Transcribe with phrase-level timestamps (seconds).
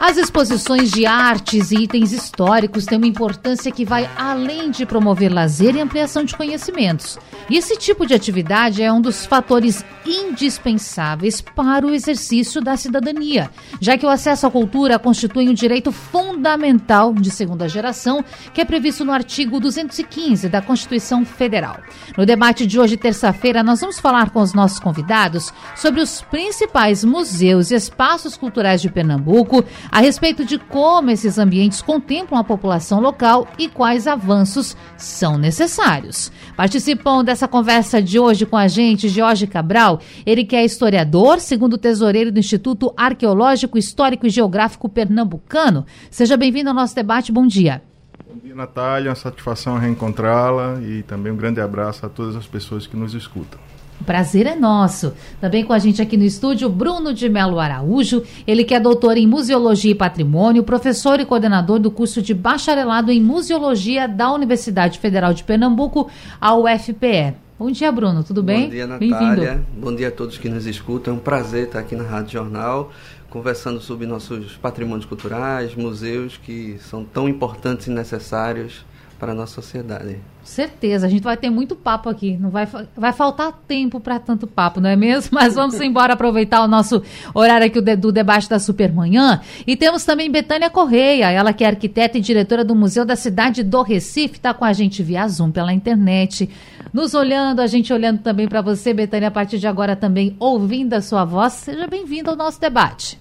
[0.00, 5.30] as exposições de artes e itens históricos têm uma importância que vai além de promover
[5.30, 7.18] lazer e ampliação de conhecimentos.
[7.50, 13.50] E esse tipo de atividade é um dos fatores indispensáveis para o exercício da cidadania,
[13.78, 18.24] já que o acesso à cultura constitui um direito fundamental de segunda geração,
[18.54, 21.78] que é previsto no artigo 215 da Constituição Federal.
[22.16, 27.04] No debate de hoje, terça-feira, nós vamos falar com os nossos convidados sobre os principais
[27.04, 33.00] museus e espaços culturais de Pernambuco, a respeito de como esses ambientes contemplam a população
[33.00, 36.30] local e quais avanços são necessários.
[36.56, 41.78] Participam dessa conversa de hoje com a gente Jorge Cabral, ele que é historiador, segundo
[41.78, 45.84] tesoureiro do Instituto Arqueológico, Histórico e Geográfico Pernambucano.
[46.10, 47.32] Seja bem-vindo ao nosso debate.
[47.32, 47.82] Bom dia.
[48.28, 49.10] Bom dia, Natália.
[49.10, 53.58] Uma satisfação reencontrá-la e também um grande abraço a todas as pessoas que nos escutam.
[54.00, 55.12] O prazer é nosso.
[55.40, 59.18] Também com a gente aqui no estúdio, Bruno de Melo Araújo, ele que é doutor
[59.18, 64.98] em Museologia e Patrimônio, professor e coordenador do curso de bacharelado em Museologia da Universidade
[64.98, 66.08] Federal de Pernambuco,
[66.40, 67.34] a UFPE.
[67.58, 68.64] Bom dia, Bruno, tudo bem?
[68.64, 69.62] Bom dia, Natália.
[69.76, 71.12] Bom dia a todos que nos escutam.
[71.12, 72.90] É um prazer estar aqui na Rádio Jornal,
[73.28, 78.82] conversando sobre nossos patrimônios culturais, museus que são tão importantes e necessários
[79.20, 80.18] para a nossa sociedade.
[80.42, 84.46] Certeza, a gente vai ter muito papo aqui, não vai, vai faltar tempo para tanto
[84.46, 85.28] papo, não é mesmo?
[85.38, 87.02] Mas vamos embora aproveitar o nosso
[87.34, 89.42] horário aqui do debate da Supermanhã.
[89.66, 93.62] E temos também Betânia Correia, ela que é arquiteta e diretora do Museu da Cidade
[93.62, 96.48] do Recife, está com a gente via Zoom pela internet,
[96.90, 100.94] nos olhando, a gente olhando também para você, Betânia, a partir de agora também ouvindo
[100.94, 101.52] a sua voz.
[101.52, 103.19] Seja bem-vinda ao nosso debate.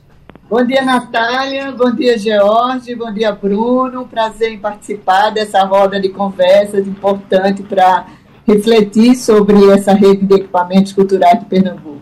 [0.50, 1.72] Bom dia, Natália.
[1.72, 2.96] Bom dia, George.
[2.96, 4.08] Bom dia, Bruno.
[4.08, 8.08] Prazer em participar dessa roda de conversas importante para
[8.48, 12.02] refletir sobre essa rede de equipamentos culturais de Pernambuco.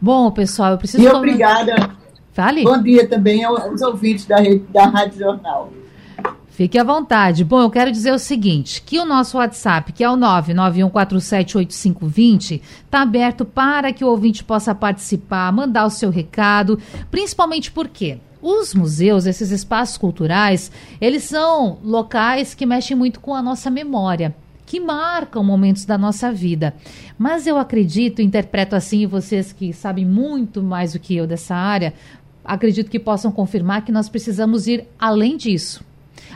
[0.00, 1.02] Bom, pessoal, eu preciso.
[1.02, 1.74] E obrigada.
[2.32, 2.62] Fale.
[2.62, 5.72] Bom dia também aos ouvintes da, rede, da Rádio Jornal.
[6.52, 7.42] Fique à vontade.
[7.44, 13.00] Bom, eu quero dizer o seguinte, que o nosso WhatsApp, que é o 991478520, está
[13.00, 16.78] aberto para que o ouvinte possa participar, mandar o seu recado,
[17.10, 20.70] principalmente porque os museus, esses espaços culturais,
[21.00, 24.36] eles são locais que mexem muito com a nossa memória
[24.66, 26.74] que marcam momentos da nossa vida.
[27.18, 31.94] Mas eu acredito, interpreto assim, vocês que sabem muito mais do que eu dessa área,
[32.44, 35.82] acredito que possam confirmar que nós precisamos ir além disso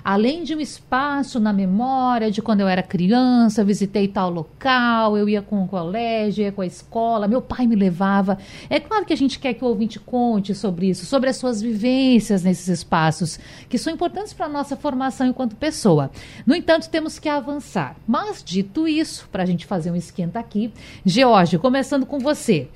[0.05, 5.29] além de um espaço na memória de quando eu era criança, visitei tal local, eu
[5.29, 8.39] ia com o colégio, ia com a escola, meu pai me levava.
[8.69, 11.61] É claro que a gente quer que o ouvinte conte sobre isso, sobre as suas
[11.61, 13.39] vivências nesses espaços,
[13.69, 16.11] que são importantes para a nossa formação enquanto pessoa.
[16.47, 17.97] No entanto, temos que avançar.
[18.07, 20.73] Mas, dito isso, para a gente fazer um esquenta aqui,
[21.05, 22.69] George, começando com você.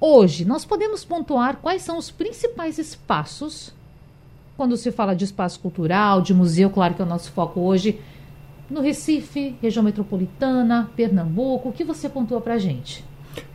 [0.00, 3.72] Hoje, nós podemos pontuar quais são os principais espaços
[4.56, 8.00] quando se fala de espaço cultural, de museu, claro que é o nosso foco hoje,
[8.70, 13.04] no Recife, região metropolitana, Pernambuco, o que você pontua para a gente?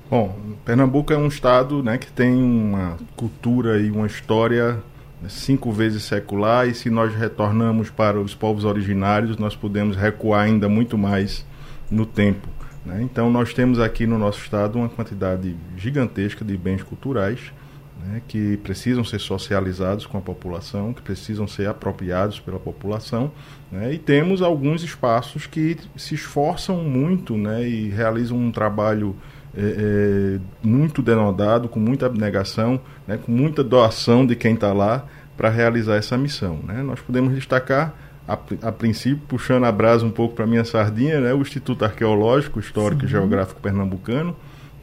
[0.10, 4.82] Bom, Pernambuco é um estado né, que tem uma cultura e uma história
[5.28, 10.70] cinco vezes secular e se nós retornamos para os povos originários, nós podemos recuar ainda
[10.70, 11.46] muito mais
[11.92, 12.48] no tempo.
[12.86, 13.02] Né?
[13.02, 17.52] Então, nós temos aqui no nosso estado uma quantidade gigantesca de bens culturais
[18.00, 23.32] né, que precisam ser socializados com a população, que precisam ser apropriados pela população,
[23.72, 29.16] né, e temos alguns espaços que se esforçam muito né, e realizam um trabalho
[29.56, 35.06] é, é, muito denodado, com muita abnegação, né, com muita doação de quem está lá
[35.36, 36.60] para realizar essa missão.
[36.64, 36.82] Né.
[36.84, 37.94] Nós podemos destacar
[38.28, 42.60] a, a, princípio, puxando a brasa um pouco para minha sardinha, né, o Instituto Arqueológico,
[42.60, 43.08] Histórico Sim.
[43.08, 44.36] e Geográfico Pernambucano,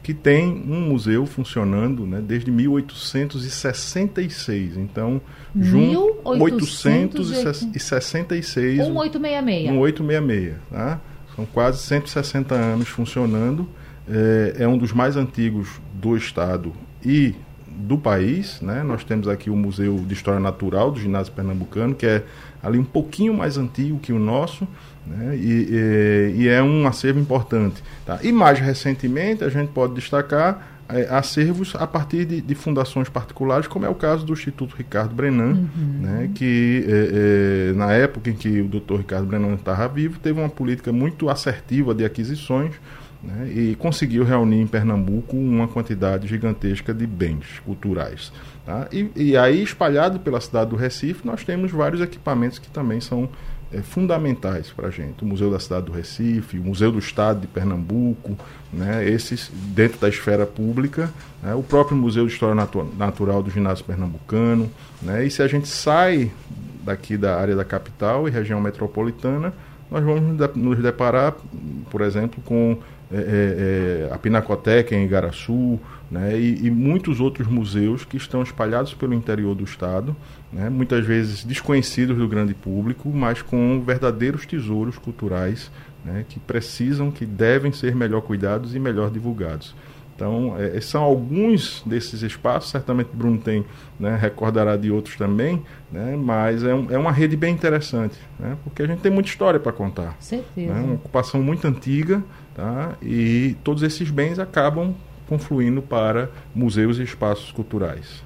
[0.07, 4.77] que tem um museu funcionando né, desde 1866.
[4.77, 5.19] Então,
[5.53, 7.73] 1866.
[7.73, 8.79] 1866.
[9.69, 10.55] 1866.
[10.71, 11.01] Tá?
[11.35, 13.67] São quase 160 anos funcionando.
[14.07, 16.71] É, é um dos mais antigos do estado
[17.05, 17.35] e
[17.77, 18.59] do país.
[18.61, 18.83] Né?
[18.83, 22.23] Nós temos aqui o Museu de História Natural do Ginásio Pernambucano, que é
[22.61, 24.67] ali um pouquinho mais antigo que o nosso.
[25.05, 25.37] Né?
[25.37, 27.81] E, e, e, é um acervo importante.
[28.05, 28.19] Tá?
[28.21, 33.67] E mais recentemente, a gente pode destacar é, acervos a partir de, de, fundações particulares,
[33.67, 35.99] como é o caso do Instituto Ricardo Brenan, uhum.
[36.01, 36.29] né?
[36.33, 40.49] que é, é, na época em que o doutor Ricardo Brenan estava vivo, teve uma
[40.49, 42.73] política muito assertiva de aquisições
[43.23, 48.31] né, e conseguiu reunir em Pernambuco uma quantidade gigantesca de bens culturais.
[48.65, 48.87] Tá?
[48.91, 53.29] E, e, aí, espalhado pela cidade do Recife, nós temos vários equipamentos que também são
[53.71, 55.23] é, fundamentais para a gente.
[55.23, 58.37] O Museu da Cidade do Recife, o Museu do Estado de Pernambuco,
[58.71, 61.11] né, esses dentro da esfera pública,
[61.41, 64.69] né, o próprio Museu de História Natu Natural do Ginásio Pernambucano.
[65.01, 66.31] Né, e se a gente sai
[66.83, 69.53] daqui da área da capital e região metropolitana,
[69.89, 71.35] nós vamos nos deparar,
[71.89, 72.77] por exemplo, com
[73.11, 75.79] é, é, é, a Pinacoteca em Igaraçu,
[76.11, 80.15] né, e, e, muitos outros museus que estão espalhados pelo interior do estado,
[80.51, 85.71] né, muitas vezes desconhecidos do grande público, mas com verdadeiros tesouros culturais
[86.03, 89.73] né, que precisam, que devem ser melhor cuidados e melhor divulgados.
[90.17, 93.63] Então, é, são alguns desses espaços, certamente Bruno tem,
[93.99, 95.61] né, recordará de outros também,
[95.91, 99.29] né, mas é, um, é, uma rede bem interessante, né, porque a gente tem muita
[99.29, 100.17] história para contar.
[100.19, 100.73] Certeza.
[100.73, 102.23] Né, uma ocupação muito antiga,
[102.55, 104.95] tá, e todos esses bens acabam
[105.29, 108.23] confluindo para museus e espaços culturais.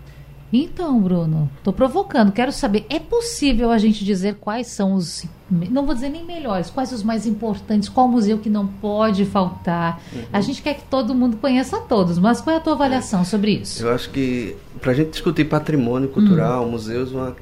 [0.51, 2.31] Então, Bruno, estou provocando.
[2.31, 6.69] Quero saber, é possível a gente dizer quais são os, não vou dizer nem melhores,
[6.69, 10.01] quais os mais importantes, qual museu que não pode faltar?
[10.13, 10.23] Uhum.
[10.33, 13.51] A gente quer que todo mundo conheça todos, mas qual é a tua avaliação sobre
[13.51, 13.83] isso?
[13.83, 16.71] Eu acho que para a gente discutir patrimônio cultural, hum.
[16.71, 17.35] museus, uma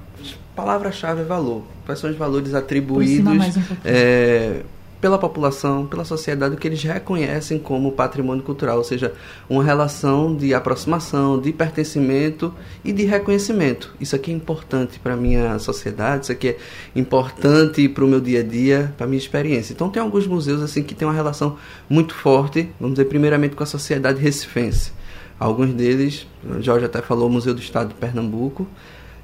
[0.55, 1.63] palavra-chave é valor.
[1.85, 4.61] Quais são os valores atribuídos é,
[5.01, 9.13] pela população, pela sociedade, o que eles reconhecem como patrimônio cultural, ou seja,
[9.49, 12.53] uma relação de aproximação, de pertencimento
[12.83, 13.93] e de reconhecimento.
[13.99, 16.57] Isso aqui é importante para a minha sociedade, isso aqui é
[16.95, 19.73] importante para o meu dia a dia, para a minha experiência.
[19.73, 21.57] Então tem alguns museus assim que têm uma relação
[21.89, 24.91] muito forte, vamos dizer, primeiramente com a sociedade recifense.
[25.39, 28.67] Alguns deles, o Jorge até falou, o Museu do Estado de Pernambuco,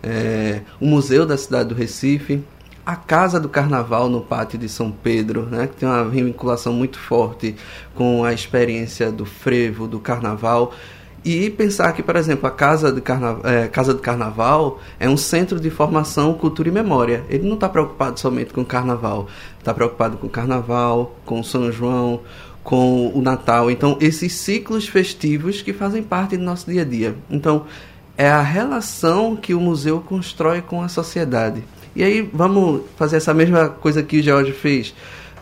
[0.01, 2.41] é, o Museu da Cidade do Recife,
[2.85, 6.99] a Casa do Carnaval no Pátio de São Pedro, né, que tem uma vinculação muito
[6.99, 7.55] forte
[7.95, 10.71] com a experiência do frevo, do carnaval.
[11.23, 13.39] E pensar que, por exemplo, a Casa, de Carna...
[13.43, 17.23] É, Casa do Carnaval é um centro de formação, cultura e memória.
[17.27, 19.27] Ele não está preocupado somente com o carnaval,
[19.57, 22.19] está preocupado com o carnaval, com o São João,
[22.63, 23.71] com o Natal.
[23.71, 27.15] Então, esses ciclos festivos que fazem parte do nosso dia a dia.
[27.27, 27.65] Então,
[28.15, 31.63] é a relação que o museu constrói com a sociedade.
[31.95, 34.93] E aí vamos fazer essa mesma coisa que o George fez.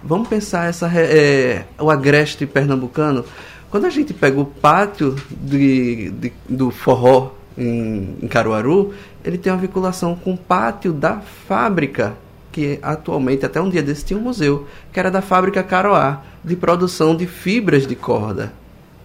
[0.04, 3.26] Vamos pensar essa, é, o agreste pernambucano.
[3.72, 8.94] Quando a gente pega o pátio de, de, do forró em, em Caruaru,
[9.26, 12.14] ele tem uma vinculação com o pátio da fábrica,
[12.52, 16.56] que atualmente, até um dia desse, tinha um museu, que era da fábrica Caroá, de
[16.56, 18.54] produção de fibras de corda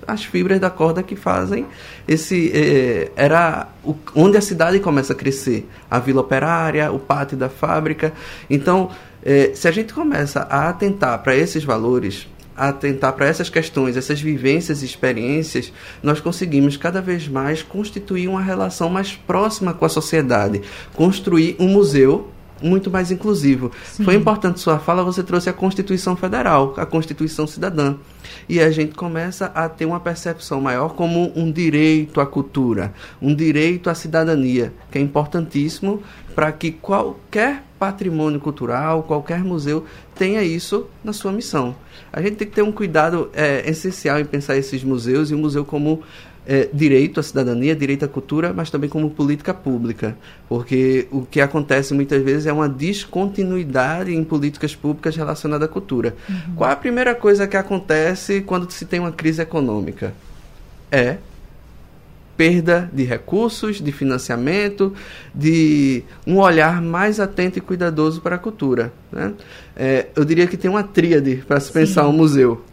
[0.09, 1.67] as fibras da corda que fazem
[2.07, 5.69] esse eh, era o, onde a cidade começa a crescer.
[5.91, 8.13] A vila operária o pátio da fábrica.
[8.49, 8.91] Então
[9.23, 12.27] eh, se a gente começa a atentar para esses valores
[12.57, 15.73] atentar para essas questões, essas vivências e experiências,
[16.03, 20.63] nós conseguimos cada vez mais constituir uma relação mais próxima com a sociedade,
[20.93, 22.29] construir um museu
[22.63, 23.71] muito mais inclusivo.
[23.85, 24.05] Sim.
[24.05, 27.97] Foi importante sua fala, você trouxe a Constituição Federal, a Constituição Cidadã.
[28.49, 33.35] E a gente começa a ter uma percepção maior como um direito à cultura, um
[33.35, 36.03] direito à cidadania, que é importantíssimo
[36.35, 39.85] para que qualquer patrimônio cultural, qualquer museu
[40.15, 41.77] tenha isso na sua missão.
[42.13, 45.39] A gente tem que ter um cuidado é, essencial em pensar esses museus e o
[45.39, 46.03] museu como
[46.49, 50.17] é, direito à cidadania, direito à cultura, mas também como política pública,
[50.49, 56.17] porque o que acontece muitas vezes é uma descontinuidade em políticas públicas relacionadas à cultura.
[56.27, 56.55] Uhum.
[56.57, 60.15] Qual a primeira coisa que acontece quando se tem uma crise econômica?
[60.91, 61.19] É
[62.35, 64.95] perda de recursos, de financiamento,
[65.35, 68.91] de um olhar mais atento e cuidadoso para a cultura.
[69.13, 69.35] Né?
[69.77, 72.09] É, eu diria que tem uma tríade para se pensar Sim.
[72.09, 72.65] um museu.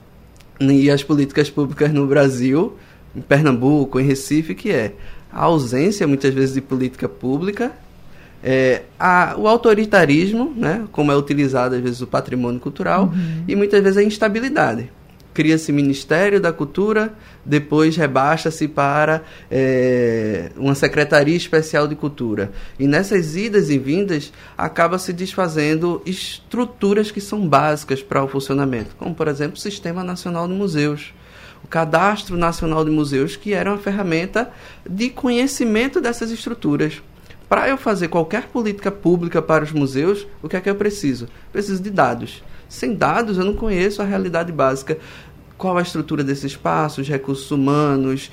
[0.61, 2.77] E as políticas públicas no Brasil
[3.15, 4.93] em Pernambuco, em Recife, que é
[5.31, 7.71] a ausência, muitas vezes, de política pública,
[8.43, 13.43] é, a, o autoritarismo, né, como é utilizado, às vezes, o patrimônio cultural, uhum.
[13.47, 14.91] e muitas vezes a instabilidade.
[15.33, 22.51] Cria-se Ministério da Cultura, depois rebaixa-se para é, uma Secretaria Especial de Cultura.
[22.79, 28.95] E nessas idas e vindas, acaba se desfazendo estruturas que são básicas para o funcionamento,
[28.95, 31.13] como, por exemplo, o Sistema Nacional de Museus
[31.65, 34.51] o Cadastro Nacional de Museus, que era uma ferramenta
[34.87, 37.01] de conhecimento dessas estruturas.
[37.49, 41.27] Para eu fazer qualquer política pública para os museus, o que é que eu preciso?
[41.51, 42.43] Preciso de dados.
[42.69, 44.99] Sem dados, eu não conheço a realidade básica.
[45.57, 48.29] Qual a estrutura desse espaço, os recursos humanos,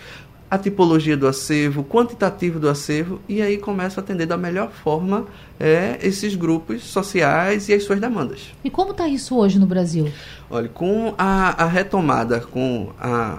[0.52, 4.70] a tipologia do acervo, o quantitativo do acervo, e aí começa a atender da melhor
[4.70, 5.24] forma
[5.58, 8.52] é, esses grupos sociais e as suas demandas.
[8.62, 10.12] E como está isso hoje no Brasil?
[10.50, 13.38] Olha, com a, a retomada, com a,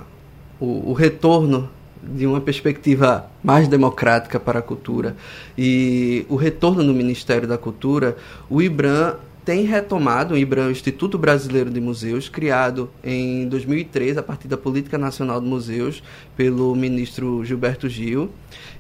[0.60, 1.70] o, o retorno
[2.02, 5.16] de uma perspectiva mais democrática para a cultura
[5.56, 8.18] e o retorno no Ministério da Cultura,
[8.50, 14.24] o IBRAM tem retomado o IBRAM, o Instituto Brasileiro de Museus, criado em 2003 a
[14.24, 16.02] partir da Política Nacional de Museus
[16.36, 18.30] pelo ministro Gilberto Gil.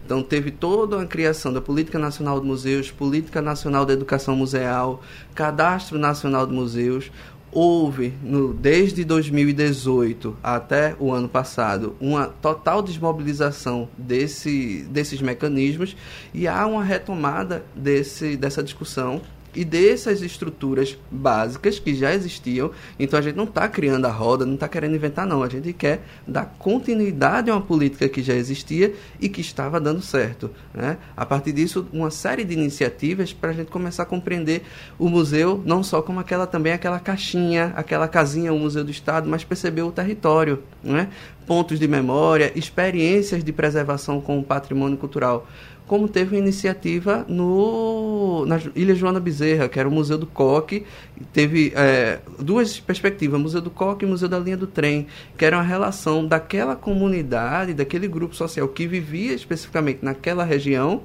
[0.05, 5.01] Então teve toda a criação da Política Nacional de Museus, Política Nacional da Educação Museal,
[5.36, 7.12] Cadastro Nacional de Museus,
[7.51, 15.96] houve, no, desde 2018 até o ano passado, uma total desmobilização desse, desses mecanismos
[16.34, 19.22] e há uma retomada desse, dessa discussão
[19.55, 22.72] e dessas estruturas básicas que já existiam.
[23.00, 25.43] Então a gente não está criando a roda, não está querendo inventar, não.
[25.43, 30.01] A gente quer dar continuidade a uma política que já existia e que estava dando
[30.01, 30.50] certo.
[30.74, 30.98] Né?
[31.15, 34.63] A partir disso, uma série de iniciativas para a gente começar a compreender
[34.98, 39.29] o museu não só como aquela também aquela caixinha, aquela casinha, o Museu do Estado,
[39.29, 41.10] mas perceber o território, né?
[41.45, 45.48] pontos de memória, experiências de preservação com o patrimônio cultural
[45.93, 50.88] como teve uma iniciativa no, na Ilha Joana Bezerra, que era o Museu do Coque.
[51.31, 55.05] Teve é, duas perspectivas, Museu do Coque e Museu da Linha do Trem,
[55.38, 61.03] que era uma relação daquela comunidade, daquele grupo social que vivia especificamente naquela região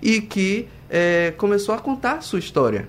[0.00, 2.86] e que é, começou a contar a sua história.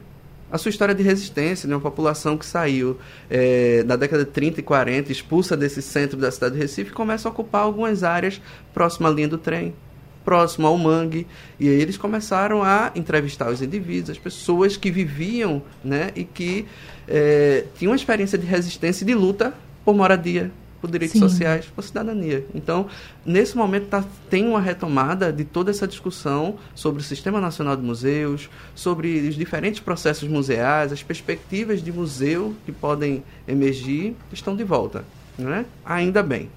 [0.52, 3.00] A sua história de resistência, de uma população que saiu
[3.32, 6.94] é, na década de 30 e 40, expulsa desse centro da cidade de Recife, e
[6.94, 8.40] começa a ocupar algumas áreas
[8.76, 9.74] próximas à linha do trem,
[10.26, 11.28] próximo ao mangue,
[11.60, 16.66] e aí eles começaram a entrevistar os indivíduos, as pessoas que viviam né, e que
[17.08, 19.54] é, tinham uma experiência de resistência e de luta
[19.86, 20.52] por moradia,
[20.82, 21.30] por direitos Sim.
[21.30, 22.46] sociais, por cidadania.
[22.54, 22.88] Então,
[23.26, 27.84] nesse momento tá, tem uma retomada de toda essa discussão sobre o Sistema Nacional de
[27.84, 34.64] Museus, sobre os diferentes processos museais, as perspectivas de museu que podem emergir, estão de
[34.64, 35.06] volta.
[35.38, 35.66] Né?
[35.86, 36.50] Ainda bem.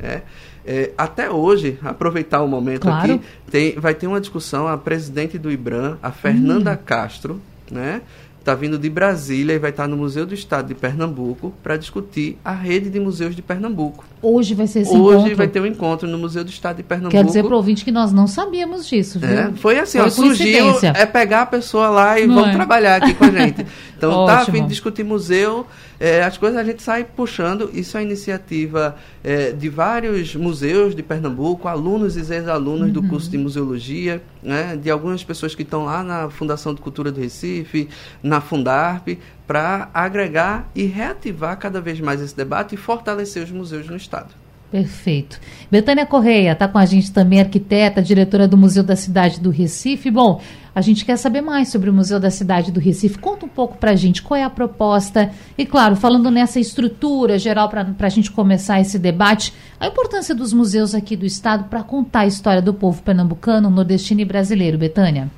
[0.00, 0.22] É.
[0.68, 3.14] É, até hoje, aproveitar o momento claro.
[3.14, 6.78] aqui, tem, vai ter uma discussão, a presidente do IBRAM, a Fernanda hum.
[6.84, 8.02] Castro, né?
[8.46, 12.38] Está vindo de Brasília e vai estar no Museu do Estado de Pernambuco para discutir
[12.44, 14.04] a rede de museus de Pernambuco.
[14.22, 15.36] Hoje vai ser esse Hoje encontro.
[15.36, 17.16] vai ter um encontro no Museu do Estado de Pernambuco.
[17.16, 19.28] Quer dizer para o ouvinte que nós não sabíamos disso, viu?
[19.28, 22.54] É, foi assim, foi ó, surgiu, é pegar a pessoa lá e não vamos é.
[22.54, 23.66] trabalhar aqui com a gente.
[23.96, 25.66] Então tá de discutir museu,
[25.98, 27.68] é, as coisas a gente sai puxando.
[27.72, 28.94] Isso é uma iniciativa
[29.26, 32.92] é, de vários museus de Pernambuco, alunos e ex-alunos uhum.
[32.92, 37.10] do curso de museologia, né, de algumas pessoas que estão lá na Fundação de Cultura
[37.10, 37.88] do Recife,
[38.22, 43.88] na Fundarp, para agregar e reativar cada vez mais esse debate e fortalecer os museus
[43.88, 44.45] no Estado.
[44.70, 45.40] Perfeito.
[45.70, 50.10] Betânia Correia está com a gente também, arquiteta, diretora do Museu da Cidade do Recife.
[50.10, 50.40] Bom,
[50.74, 53.16] a gente quer saber mais sobre o Museu da Cidade do Recife.
[53.16, 55.30] Conta um pouco para a gente qual é a proposta.
[55.56, 60.52] E, claro, falando nessa estrutura geral para a gente começar esse debate, a importância dos
[60.52, 64.76] museus aqui do Estado para contar a história do povo pernambucano, nordestino e brasileiro.
[64.76, 65.30] Betânia.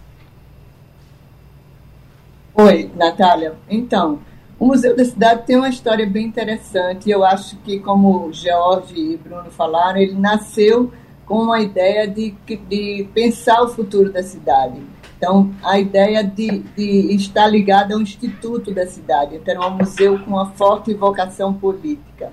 [2.55, 3.55] Oi, Natália.
[3.71, 4.19] Então,
[4.59, 7.09] o Museu da Cidade tem uma história bem interessante.
[7.09, 10.93] Eu acho que, como George e Bruno falaram, ele nasceu
[11.25, 12.35] com uma ideia de,
[12.69, 14.81] de pensar o futuro da cidade.
[15.17, 19.37] Então, a ideia de, de estar ligada ao instituto da cidade.
[19.37, 22.33] Então, é um museu com uma forte vocação política.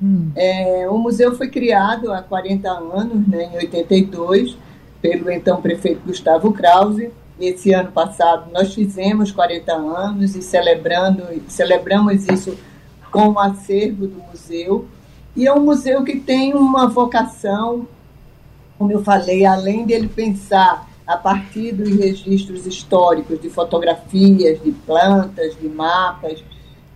[0.00, 0.30] Hum.
[0.34, 4.56] É, o museu foi criado há 40 anos, né, em 82,
[5.00, 12.26] pelo então prefeito Gustavo Krause, esse ano passado nós fizemos 40 anos e celebrando celebramos
[12.28, 12.56] isso
[13.10, 14.86] com o acervo do museu.
[15.34, 17.86] E é um museu que tem uma vocação
[18.78, 25.56] como eu falei além dele pensar a partir dos registros históricos de fotografias de plantas
[25.58, 26.42] de mapas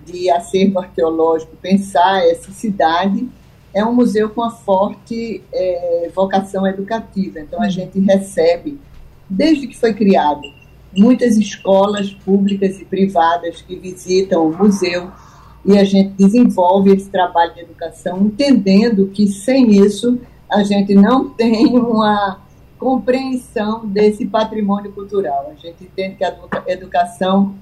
[0.04, 3.28] de acervo arqueológico pensar essa cidade
[3.72, 7.38] é um museu com uma forte é, vocação educativa.
[7.38, 8.78] Então a gente recebe
[9.30, 10.42] desde que foi criado.
[10.96, 15.10] Muitas escolas públicas e privadas que visitam o museu
[15.64, 20.18] e a gente desenvolve esse trabalho de educação, entendendo que sem isso
[20.50, 22.40] a gente não tem uma
[22.78, 25.52] compreensão desse patrimônio cultural.
[25.52, 26.34] A gente entende que a
[26.66, 27.54] educação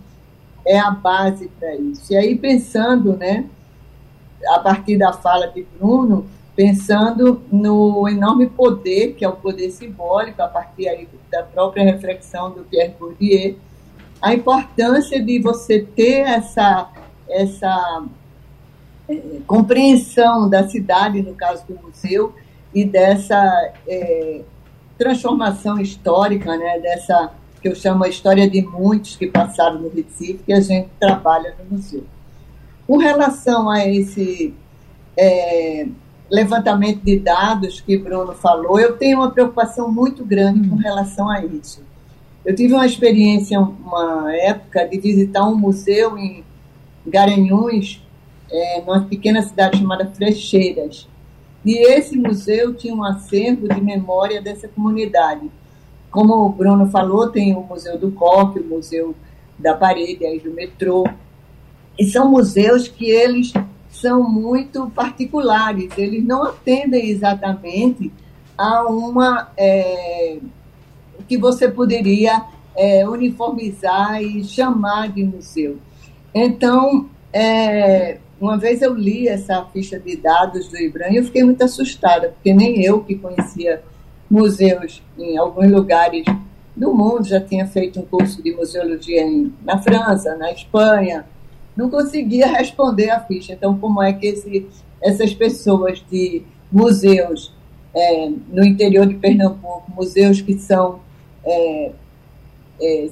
[0.65, 2.13] é a base para isso.
[2.13, 3.45] E aí, pensando, né,
[4.47, 6.27] a partir da fala de Bruno,
[6.59, 12.51] pensando no enorme poder, que é o poder simbólico, a partir aí da própria reflexão
[12.51, 13.57] do Pierre Bourdieu,
[14.21, 16.91] a importância de você ter essa,
[17.29, 18.05] essa
[19.09, 22.35] é, compreensão da cidade, no caso do museu,
[22.75, 24.41] e dessa é,
[24.99, 30.43] transformação histórica, né, dessa que eu chamo a história de muitos que passaram no Recife,
[30.45, 32.03] que a gente trabalha no museu.
[32.85, 34.53] Com relação a esse
[35.17, 35.87] é,
[36.31, 41.45] levantamento de dados que Bruno falou, eu tenho uma preocupação muito grande com relação a
[41.45, 41.83] isso.
[42.45, 46.45] Eu tive uma experiência, uma época, de visitar um museu em
[47.07, 48.03] Garanhuns,
[48.51, 51.09] é, numa pequena cidade chamada Frecheiras.
[51.65, 55.51] E esse museu tinha um acervo de memória dessa comunidade.
[56.11, 59.15] Como o Bruno falou, tem o Museu do Coque, o Museu
[59.59, 61.05] da Parede, aí do metrô.
[61.99, 63.53] E são museus que eles
[63.91, 68.13] são muito particulares, eles não atendem exatamente
[68.57, 70.39] a uma é,
[71.29, 72.45] que você poderia
[72.77, 75.79] é, uniformizar e chamar de museu.
[76.35, 81.43] Então, é, uma vez eu li essa ficha de dados do IBRAM e eu fiquei
[81.43, 83.83] muito assustada, porque nem eu que conhecia
[84.31, 86.25] museus em alguns lugares
[86.77, 91.27] do mundo, já tinha feito um curso de museologia em, na França, na Espanha,
[91.79, 93.53] não conseguia responder a ficha.
[93.53, 94.67] Então, como é que esse,
[95.01, 97.55] essas pessoas de museus
[97.95, 100.99] é, no interior de Pernambuco, museus que são
[101.45, 101.93] é,
[102.83, 103.09] é,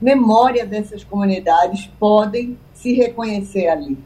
[0.00, 3.98] memória dessas comunidades, podem se reconhecer ali?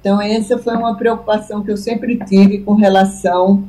[0.00, 3.64] Então, essa foi uma preocupação que eu sempre tive com relação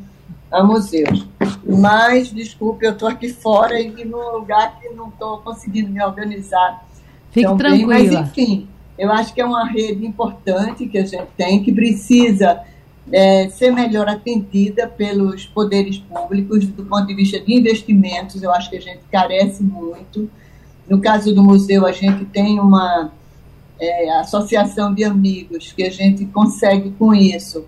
[0.51, 1.25] a museus.
[1.65, 6.85] Mas, desculpe, eu estou aqui fora e num lugar que não estou conseguindo me organizar.
[7.31, 7.95] Fique tranquila.
[7.95, 8.67] Bem, mas, enfim,
[8.99, 12.61] eu acho que é uma rede importante que a gente tem, que precisa
[13.09, 18.43] é, ser melhor atendida pelos poderes públicos do ponto de vista de investimentos.
[18.43, 20.29] Eu acho que a gente carece muito.
[20.87, 23.09] No caso do museu, a gente tem uma
[23.79, 27.65] é, associação de amigos, que a gente consegue com isso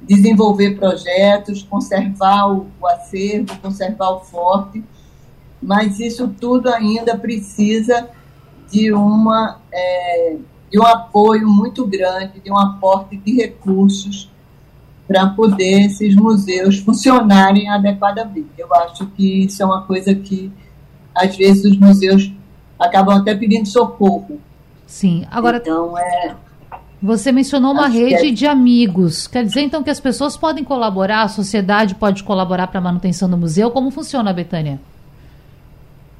[0.00, 4.82] desenvolver projetos, conservar o, o acervo, conservar o forte,
[5.62, 8.08] mas isso tudo ainda precisa
[8.68, 10.36] de uma é,
[10.72, 14.30] de um apoio muito grande, de um aporte de recursos
[15.06, 18.48] para poder esses museus funcionarem adequadamente.
[18.56, 20.50] Eu acho que isso é uma coisa que
[21.14, 22.32] às vezes os museus
[22.78, 24.40] acabam até pedindo socorro
[24.92, 25.26] Sim.
[25.30, 25.56] Agora.
[25.56, 26.34] Então, é.
[27.02, 28.30] Você mencionou uma rede é...
[28.30, 29.26] de amigos.
[29.26, 33.28] Quer dizer, então, que as pessoas podem colaborar, a sociedade pode colaborar para a manutenção
[33.28, 33.70] do museu?
[33.70, 34.78] Como funciona, Betânia?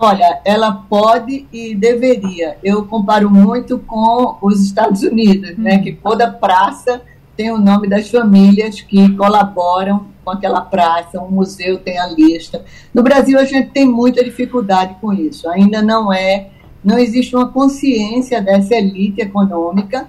[0.05, 2.57] Olha, ela pode e deveria.
[2.61, 5.79] Eu comparo muito com os Estados Unidos, né?
[5.79, 7.01] Que toda praça
[7.37, 12.65] tem o nome das famílias que colaboram com aquela praça, um museu tem a lista.
[12.93, 15.49] No Brasil, a gente tem muita dificuldade com isso.
[15.49, 16.49] Ainda não é
[16.83, 20.09] não existe uma consciência dessa elite econômica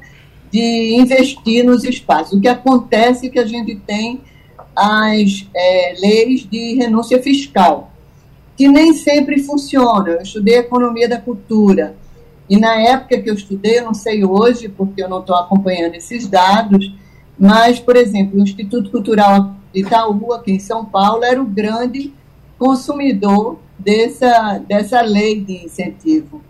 [0.50, 2.34] de investir nos espaços.
[2.34, 4.22] O que acontece é que a gente tem
[4.76, 7.93] as é, leis de renúncia fiscal,
[8.56, 10.08] que nem sempre funcionam.
[10.08, 11.96] Eu estudei economia da cultura,
[12.50, 15.96] e na época que eu estudei, eu não sei hoje, porque eu não estou acompanhando
[15.96, 16.94] esses dados,
[17.40, 22.14] mas, por exemplo, o Instituto Cultural Itaú, aqui em São Paulo, era o grande
[22.60, 26.42] consumidor dessa, dessa lei de incentivo.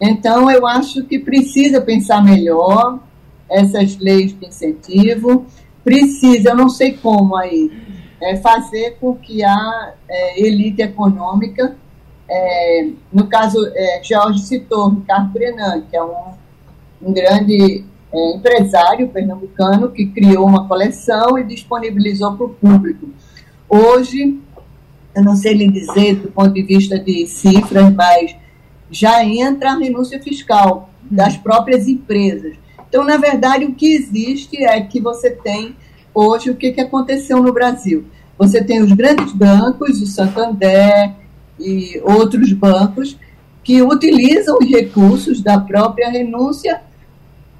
[0.00, 2.98] Então, eu acho que precisa pensar melhor
[3.48, 5.46] essas leis de incentivo,
[5.82, 7.70] precisa, eu não sei como aí,
[8.20, 11.76] é, fazer com que a é, elite econômica,
[12.28, 16.34] é, no caso, é, Jorge citou Ricardo Brenan, que é um,
[17.02, 23.08] um grande é, empresário pernambucano que criou uma coleção e disponibilizou para o público.
[23.68, 24.38] Hoje,
[25.14, 28.36] eu não sei lhe dizer do ponto de vista de cifras, mas
[28.90, 32.56] já entra a renúncia fiscal das próprias empresas.
[32.88, 35.76] Então, na verdade, o que existe é que você tem
[36.14, 38.06] hoje o que, que aconteceu no Brasil.
[38.38, 41.12] Você tem os grandes bancos, o Santander
[41.58, 43.18] e outros bancos,
[43.62, 46.82] que utilizam os recursos da própria renúncia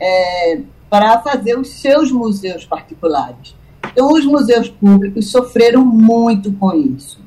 [0.01, 3.55] é, para fazer os seus museus particulares.
[3.93, 7.21] Então, os museus públicos sofreram muito com isso.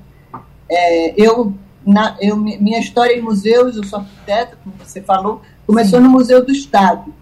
[0.69, 1.53] É, eu
[1.85, 6.05] na, eu, minha história em museus, eu sou arquiteta, como você falou, começou Sim.
[6.05, 7.13] no Museu do Estado.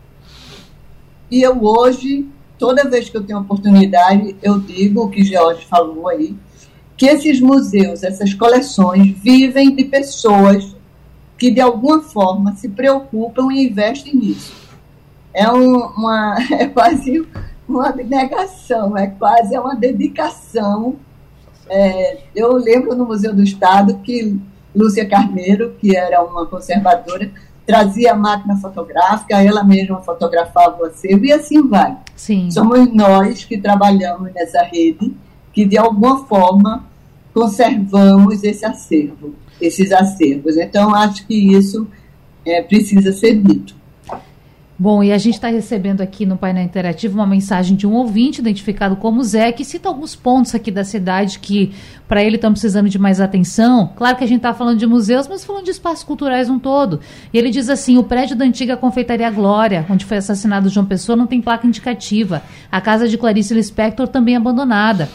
[1.29, 2.27] E eu hoje,
[2.61, 6.37] toda vez que eu tenho oportunidade, eu digo o que George falou aí,
[6.95, 10.75] que esses museus, essas coleções, vivem de pessoas
[11.39, 14.53] que de alguma forma se preocupam e investem nisso.
[15.33, 17.27] É, um, uma, é quase
[17.67, 20.97] uma abnegação, é quase uma dedicação.
[21.67, 24.39] É, eu lembro no Museu do Estado que
[24.75, 27.31] Lúcia Carneiro, que era uma conservadora,
[27.65, 31.97] trazia a máquina fotográfica, ela mesma fotografava o acervo e assim vai.
[32.15, 32.49] Sim.
[32.51, 35.15] Somos nós que trabalhamos nessa rede
[35.53, 36.85] que de alguma forma
[37.33, 40.57] conservamos esse acervo, esses acervos.
[40.57, 41.87] Então, acho que isso
[42.45, 43.75] é, precisa ser dito.
[44.81, 48.41] Bom, e a gente está recebendo aqui no painel interativo uma mensagem de um ouvinte
[48.41, 51.71] identificado como Zé, que cita alguns pontos aqui da cidade que
[52.07, 53.91] para ele estão precisando de mais atenção.
[53.95, 56.99] Claro que a gente está falando de museus, mas falando de espaços culturais um todo.
[57.31, 61.15] E ele diz assim: o prédio da antiga confeitaria Glória, onde foi assassinado João Pessoa,
[61.15, 62.41] não tem placa indicativa.
[62.71, 65.09] A casa de Clarice Lispector também abandonada.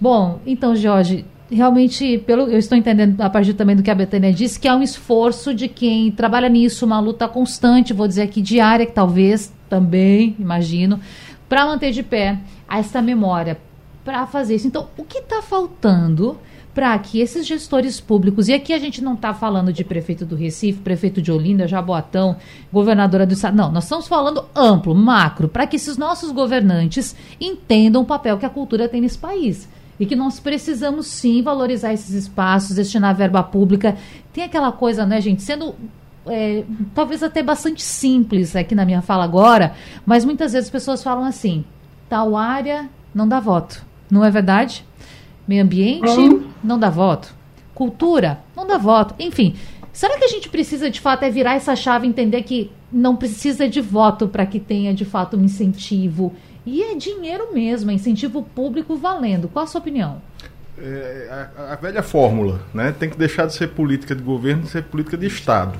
[0.00, 4.32] Bom, então, Jorge, realmente, pelo eu estou entendendo a partir também do que a Betânia
[4.32, 8.40] disse, que há um esforço de quem trabalha nisso, uma luta constante, vou dizer aqui
[8.40, 11.00] diária, que talvez também, imagino,
[11.48, 12.38] para manter de pé
[12.70, 13.58] essa memória,
[14.04, 14.66] para fazer isso.
[14.66, 16.38] Então, o que está faltando
[16.74, 20.34] para que esses gestores públicos, e aqui a gente não está falando de prefeito do
[20.34, 22.36] Recife, prefeito de Olinda, Jaboatão,
[22.72, 28.02] governadora do estado, não, nós estamos falando amplo, macro, para que esses nossos governantes entendam
[28.02, 32.10] o papel que a cultura tem nesse país e que nós precisamos sim valorizar esses
[32.10, 33.96] espaços, destinar verba pública.
[34.32, 35.74] Tem aquela coisa, né, gente, sendo
[36.26, 41.02] é, talvez até bastante simples aqui na minha fala agora, mas muitas vezes as pessoas
[41.02, 41.64] falam assim:
[42.08, 43.84] tal área não dá voto.
[44.10, 44.84] Não é verdade?
[45.46, 46.48] Meio ambiente uhum.
[46.62, 47.34] não dá voto.
[47.74, 49.14] Cultura não dá voto.
[49.18, 49.54] Enfim,
[49.92, 53.16] será que a gente precisa de fato é virar essa chave e entender que não
[53.16, 56.32] precisa de voto para que tenha de fato um incentivo
[56.66, 59.48] e é dinheiro mesmo, é incentivo público valendo.
[59.48, 60.22] Qual a sua opinião?
[60.78, 62.94] É, a, a, velha fórmula, né?
[62.98, 65.78] Tem que deixar de ser política de governo e ser política de Estado.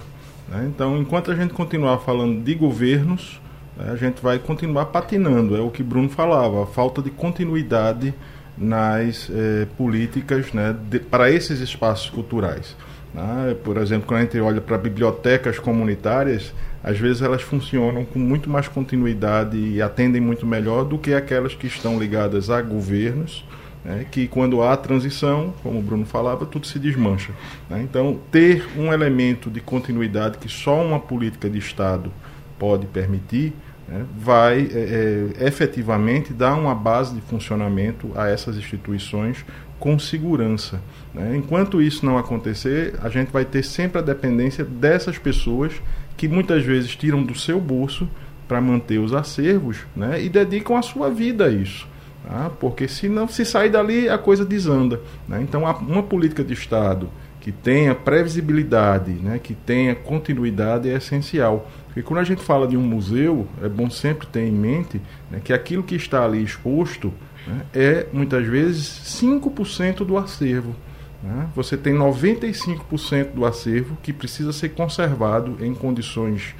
[0.48, 0.70] Né?
[0.72, 3.40] Então, enquanto a gente continuar falando de governos,
[3.76, 5.56] né, a gente vai continuar patinando.
[5.56, 8.14] É o que Bruno falava, a falta de continuidade
[8.56, 12.76] nas é, políticas né, de, para esses espaços culturais.
[13.14, 13.56] Né?
[13.62, 18.50] Por exemplo, quando a gente olha para bibliotecas comunitárias, às vezes elas funcionam com muito
[18.50, 23.44] mais continuidade e atendem muito melhor do que aquelas que estão ligadas a governos,
[23.84, 27.32] né, que quando há transição, como o Bruno falava, tudo se desmancha.
[27.70, 27.82] Né?
[27.82, 32.10] Então, ter um elemento de continuidade que só uma política de Estado
[32.58, 33.52] pode permitir,
[33.86, 39.44] né, vai é, é, efetivamente dar uma base de funcionamento a essas instituições
[39.78, 40.80] com segurança.
[41.12, 41.36] Né?
[41.36, 45.72] Enquanto isso não acontecer, a gente vai ter sempre a dependência dessas pessoas
[46.16, 48.08] que muitas vezes tiram do seu bolso
[48.46, 51.86] para manter os acervos né, e dedicam a sua vida a isso.
[52.26, 52.50] Tá?
[52.58, 55.00] Porque se não se sair dali, a coisa desanda.
[55.28, 55.42] Né?
[55.42, 57.08] Então, uma política de Estado
[57.40, 61.70] que tenha previsibilidade, né, que tenha continuidade é essencial.
[61.86, 64.98] Porque quando a gente fala de um museu, é bom sempre ter em mente
[65.30, 67.12] né, que aquilo que está ali exposto
[67.46, 68.86] né, é, muitas vezes,
[69.20, 70.74] 5% do acervo.
[71.22, 71.48] Né?
[71.56, 76.54] Você tem 95% do acervo que precisa ser conservado em condições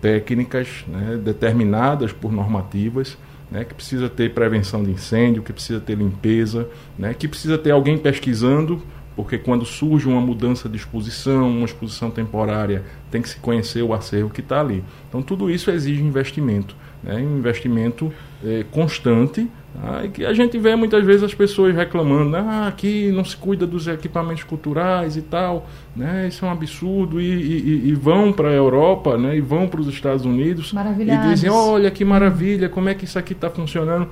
[0.00, 3.16] técnicas né, determinadas por normativas,
[3.48, 7.70] né, que precisa ter prevenção de incêndio, que precisa ter limpeza, né, que precisa ter
[7.70, 8.82] alguém pesquisando,
[9.14, 13.92] porque quando surge uma mudança de exposição, uma exposição temporária, tem que se conhecer o
[13.92, 14.82] acervo que está ali.
[15.08, 18.12] Então tudo isso exige investimento, né, um investimento
[18.44, 19.48] eh, constante
[19.80, 23.66] ah, que a gente vê muitas vezes as pessoas reclamando, ah, aqui não se cuida
[23.66, 26.28] dos equipamentos culturais e tal, né?
[26.28, 29.36] Isso é um absurdo e, e, e vão para a Europa, né?
[29.36, 33.18] E vão para os Estados Unidos e dizem, olha que maravilha, como é que isso
[33.18, 34.08] aqui está funcionando?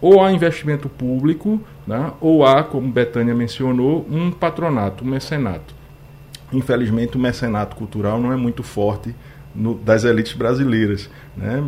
[0.00, 2.10] Ou há investimento público, né?
[2.20, 5.74] ou há, como Betânia mencionou, um patronato, um mecenato.
[6.52, 9.14] Infelizmente, o mecenato cultural não é muito forte
[9.54, 11.08] no, das elites brasileiras.
[11.36, 11.62] Né?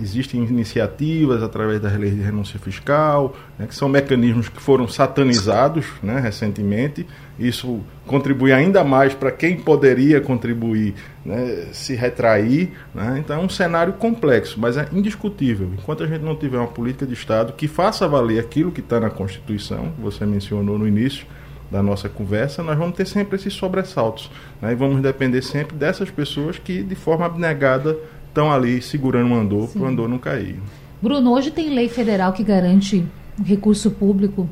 [0.00, 5.86] Existem iniciativas através da lei de renúncia fiscal, né, que são mecanismos que foram satanizados
[6.02, 7.06] né, recentemente.
[7.38, 12.72] Isso contribui ainda mais para quem poderia contribuir né, se retrair.
[12.94, 13.16] Né?
[13.18, 15.70] Então é um cenário complexo, mas é indiscutível.
[15.78, 19.00] Enquanto a gente não tiver uma política de Estado que faça valer aquilo que está
[19.00, 21.26] na Constituição, você mencionou no início,
[21.74, 24.30] da nossa conversa, nós vamos ter sempre esses sobressaltos.
[24.62, 24.70] Né?
[24.70, 29.68] E vamos depender sempre dessas pessoas que, de forma abnegada, estão ali segurando o andor
[29.68, 30.60] para o andor não cair.
[31.02, 33.04] Bruno, hoje tem lei federal que garante
[33.44, 34.48] recurso público.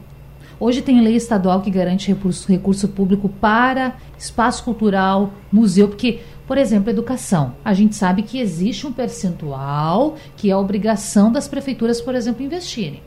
[0.59, 6.59] Hoje tem lei estadual que garante recurso, recurso público para espaço cultural, museu, porque, por
[6.59, 7.55] exemplo, educação.
[7.65, 12.43] A gente sabe que existe um percentual que é a obrigação das prefeituras, por exemplo,
[12.45, 13.01] investirem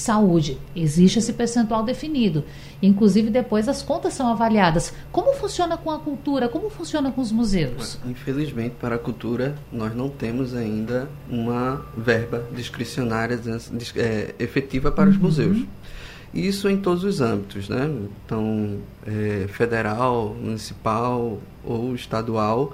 [0.00, 0.58] saúde.
[0.74, 2.44] Existe esse percentual definido.
[2.82, 4.92] Inclusive, depois as contas são avaliadas.
[5.12, 6.48] Como funciona com a cultura?
[6.48, 7.98] Como funciona com os museus?
[8.04, 13.38] Infelizmente, para a cultura, nós não temos ainda uma verba discricionária
[13.96, 15.22] é, efetiva para os uhum.
[15.22, 15.64] museus.
[16.32, 17.90] Isso em todos os âmbitos, né?
[18.24, 22.72] Então, é, federal, municipal ou estadual,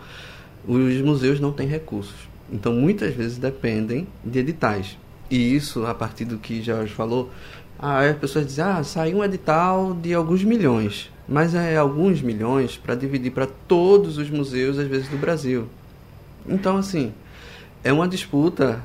[0.67, 2.29] os museus não têm recursos.
[2.53, 4.99] Então, muitas vezes dependem de editais.
[5.31, 7.31] E isso, a partir do que Jorge falou,
[7.79, 11.11] Aí as pessoas dizem, ah, saiu um edital de alguns milhões.
[11.29, 15.69] Mas é alguns milhões para dividir para todos os museus, às vezes, do Brasil.
[16.49, 17.12] Então, assim,
[17.85, 18.81] é uma disputa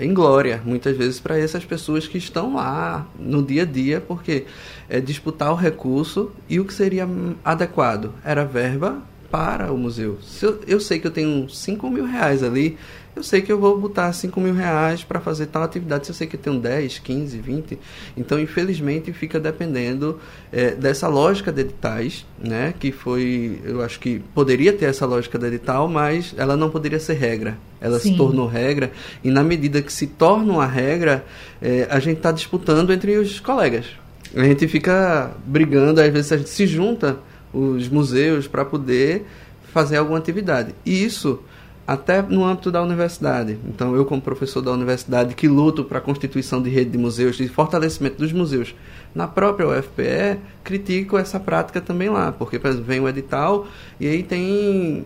[0.00, 4.46] em glória, muitas vezes, para essas pessoas que estão lá no dia a dia, porque
[4.88, 7.06] é disputar o recurso e o que seria
[7.44, 9.00] adequado era verba
[9.30, 10.18] para o museu.
[10.22, 12.76] Se eu, eu sei que eu tenho 5 mil reais ali,
[13.14, 16.14] eu sei que eu vou botar 5 mil reais para fazer tal atividade, se eu
[16.14, 17.78] sei que eu tenho 10, 15, 20.
[18.16, 20.18] Então, infelizmente, fica dependendo
[20.50, 22.72] é, dessa lógica de editais, né?
[22.78, 26.98] Que foi, eu acho que poderia ter essa lógica de edital, mas ela não poderia
[26.98, 27.58] ser regra.
[27.82, 28.12] Ela Sim.
[28.12, 28.90] se tornou regra,
[29.22, 31.24] e na medida que se torna uma regra,
[31.60, 33.86] é, a gente está disputando entre os colegas.
[34.34, 37.18] A gente fica brigando, às vezes a gente se junta
[37.52, 39.26] os museus para poder
[39.72, 40.74] fazer alguma atividade.
[40.86, 41.40] E isso
[41.86, 43.58] até no âmbito da universidade.
[43.66, 47.36] Então, eu, como professor da universidade, que luto para a constituição de rede de museus,
[47.36, 48.74] de fortalecimento dos museus
[49.14, 53.66] na própria UFPE, critico essa prática também lá, porque, por exemplo, vem o edital
[54.00, 55.04] e aí tem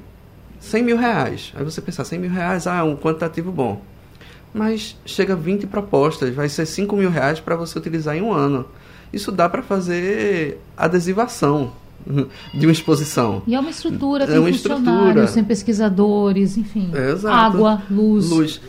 [0.61, 1.53] 100 mil reais.
[1.57, 3.83] Aí você pensa, 100 mil reais, ah, é um quantitativo bom.
[4.53, 8.67] Mas chega 20 propostas, vai ser 5 mil reais para você utilizar em um ano.
[9.13, 11.73] Isso dá para fazer adesivação
[12.55, 13.43] de uma exposição.
[13.47, 15.33] E é uma estrutura, é tem é uma funcionários, estrutura.
[15.33, 16.91] tem pesquisadores, enfim.
[16.95, 18.31] É, água, luz.
[18.31, 18.61] Luz.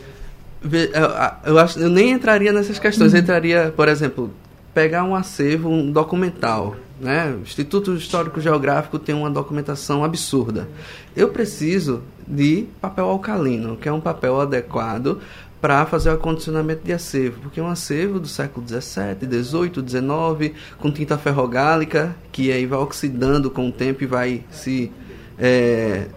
[0.63, 3.12] Eu, eu, acho, eu nem entraria nessas questões.
[3.12, 3.17] Uhum.
[3.17, 4.32] Eu entraria, por exemplo,
[4.73, 6.76] pegar um acervo, um documental.
[7.00, 7.36] Né?
[7.38, 10.67] O Instituto Histórico Geográfico tem uma documentação absurda.
[11.15, 15.19] Eu preciso de papel alcalino, que é um papel adequado
[15.60, 20.91] para fazer o acondicionamento de acervo, porque um acervo do século XVII, XVIII, XIX, com
[20.91, 24.91] tinta ferrogálica, que aí vai oxidando com o tempo e vai se
[25.38, 26.08] é,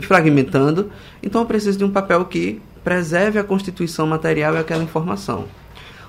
[0.00, 0.90] fragmentando.
[1.22, 5.46] Então eu preciso de um papel que preserve a constituição material e aquela informação.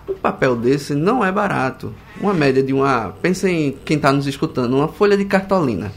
[0.07, 1.93] Um papel desse não é barato.
[2.19, 3.15] Uma média de uma.
[3.21, 5.91] Pensem em quem está nos escutando, uma folha de cartolina.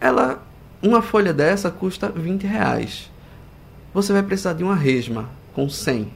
[0.00, 0.42] Ela.
[0.82, 3.10] Uma folha dessa custa 20 reais
[3.96, 6.12] você vai precisar de uma resma com 100,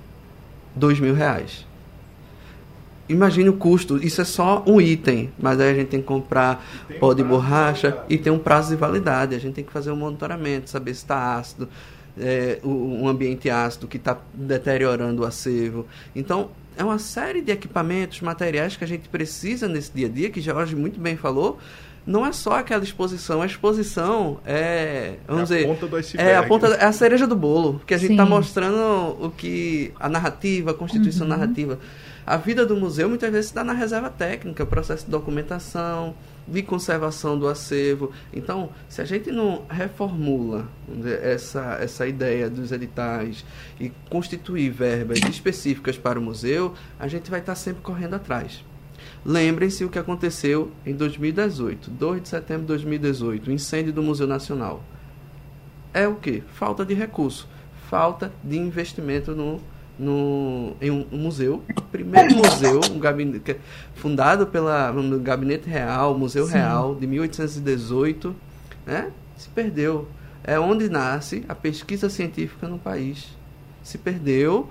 [0.77, 1.67] 2 mil reais.
[3.09, 6.63] Imagine o custo, isso é só um item, mas aí a gente tem que comprar
[7.01, 9.35] pó de borracha e tem um prazo de validade.
[9.35, 11.71] A gente tem que fazer um monitoramento, saber se está ácido,
[12.21, 15.87] é, um ambiente ácido que está deteriorando o acervo.
[16.15, 20.29] Então, é uma série de equipamentos, materiais que a gente precisa nesse dia a dia,
[20.29, 21.59] que Jorge muito bem falou,
[22.07, 23.43] não é só aquela exposição.
[23.43, 26.31] A exposição é, vamos é dizer, a ponta do iceberg.
[26.31, 29.93] é a ponta, é a cereja do bolo, que a gente está mostrando o que
[29.99, 31.31] a narrativa, a constituição uhum.
[31.31, 31.79] narrativa.
[32.27, 36.15] A vida do museu muitas vezes está na reserva técnica, processo de documentação,
[36.47, 38.13] de conservação do acervo.
[38.33, 43.45] Então, se a gente não reformula dizer, essa, essa ideia dos editais
[43.79, 48.65] e constituir verbas específicas para o museu, a gente vai estar tá sempre correndo atrás.
[49.25, 54.27] Lembrem-se o que aconteceu em 2018, 2 de setembro de 2018, o incêndio do Museu
[54.27, 54.83] Nacional.
[55.93, 56.43] É o que?
[56.55, 57.49] Falta de recurso,
[57.89, 59.61] falta de investimento no,
[59.99, 63.57] no, em um, um museu, primeiro museu, um gabinete,
[63.95, 66.55] fundado pela, no Gabinete Real, Museu Sim.
[66.55, 68.35] Real, de 1818,
[68.87, 69.11] né?
[69.37, 70.09] se perdeu.
[70.43, 73.37] É onde nasce a pesquisa científica no país.
[73.83, 74.69] Se perdeu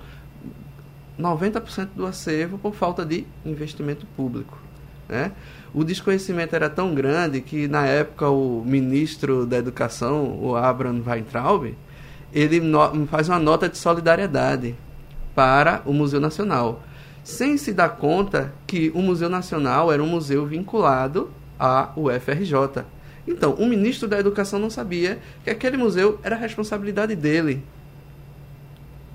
[1.20, 4.58] 90% do acervo por falta de investimento público.
[5.08, 5.32] Né?
[5.74, 11.76] O desconhecimento era tão grande que, na época, o ministro da Educação, o Abraham Weintraub,
[12.32, 12.60] ele
[13.08, 14.74] faz uma nota de solidariedade
[15.34, 16.82] para o Museu Nacional,
[17.22, 22.84] sem se dar conta que o Museu Nacional era um museu vinculado à UFRJ.
[23.26, 27.62] Então, o ministro da Educação não sabia que aquele museu era responsabilidade dele,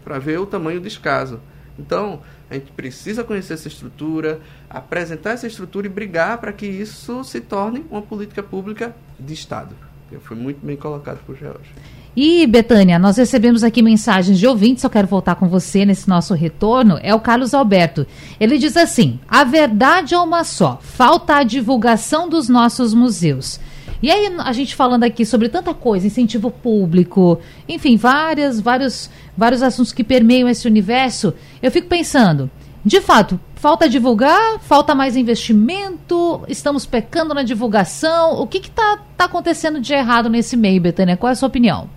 [0.04, 1.40] para ver o tamanho do descaso.
[1.78, 7.24] Então, a gente precisa conhecer essa estrutura, apresentar essa estrutura e brigar para que isso
[7.24, 9.76] se torne uma política pública de Estado.
[10.22, 11.70] Foi muito bem colocado por George.
[12.16, 16.34] E, Betânia, nós recebemos aqui mensagens de ouvintes, eu quero voltar com você nesse nosso
[16.34, 18.08] retorno, é o Carlos Alberto.
[18.40, 23.60] Ele diz assim: a verdade é uma só, falta a divulgação dos nossos museus.
[24.02, 29.62] E aí, a gente falando aqui sobre tanta coisa, incentivo público, enfim, várias, vários, vários
[29.62, 32.50] assuntos que permeiam esse universo, eu fico pensando,
[32.84, 38.40] de fato, falta divulgar, falta mais investimento, estamos pecando na divulgação.
[38.40, 41.18] O que está tá acontecendo de errado nesse meio, Betânia?
[41.18, 41.90] Qual é a sua opinião?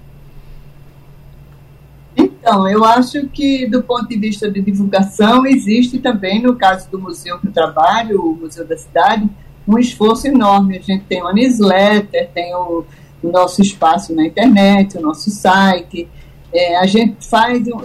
[2.16, 6.98] Então, eu acho que do ponto de vista de divulgação, existe também, no caso do
[6.98, 9.28] museu que eu trabalho, o Museu da Cidade,
[9.68, 10.78] um esforço enorme.
[10.78, 12.84] A gente tem uma newsletter, tem o,
[13.22, 16.08] o nosso espaço na internet, o nosso site.
[16.52, 17.82] É, a gente faz um,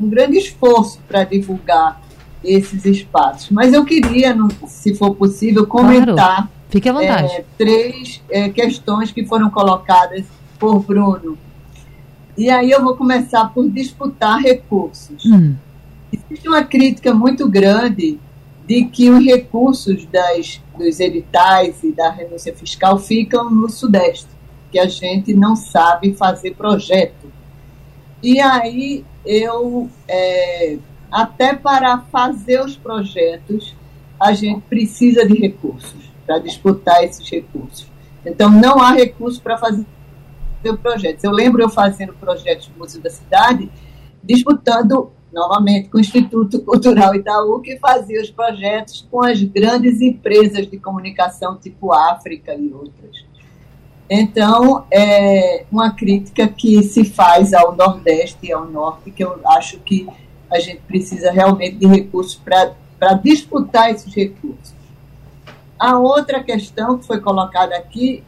[0.00, 2.00] um grande esforço para divulgar
[2.44, 3.50] esses espaços.
[3.50, 4.36] Mas eu queria,
[4.68, 6.48] se for possível, comentar claro.
[7.32, 10.24] É, três é, questões que foram colocadas
[10.58, 11.36] por Bruno.
[12.38, 15.26] E aí eu vou começar por disputar recursos.
[15.26, 15.56] Hum.
[16.12, 18.18] Existe uma crítica muito grande
[18.70, 24.28] de que os recursos das, dos editais e da renúncia fiscal ficam no Sudeste,
[24.70, 27.32] que a gente não sabe fazer projeto.
[28.22, 30.78] E aí eu, é,
[31.10, 33.74] até para fazer os projetos,
[34.20, 37.88] a gente precisa de recursos para disputar esses recursos.
[38.24, 39.84] Então, não há recurso para fazer
[40.80, 41.24] projetos.
[41.24, 43.68] Eu lembro eu fazendo projetos do Museu da Cidade,
[44.22, 50.66] disputando novamente com o Instituto Cultural Itaú, que fazia os projetos com as grandes empresas
[50.66, 53.24] de comunicação, tipo África e outras.
[54.08, 59.78] Então, é uma crítica que se faz ao Nordeste e ao Norte, que eu acho
[59.78, 60.08] que
[60.50, 64.74] a gente precisa realmente de recursos para disputar esses recursos.
[65.78, 68.24] A outra questão que foi colocada aqui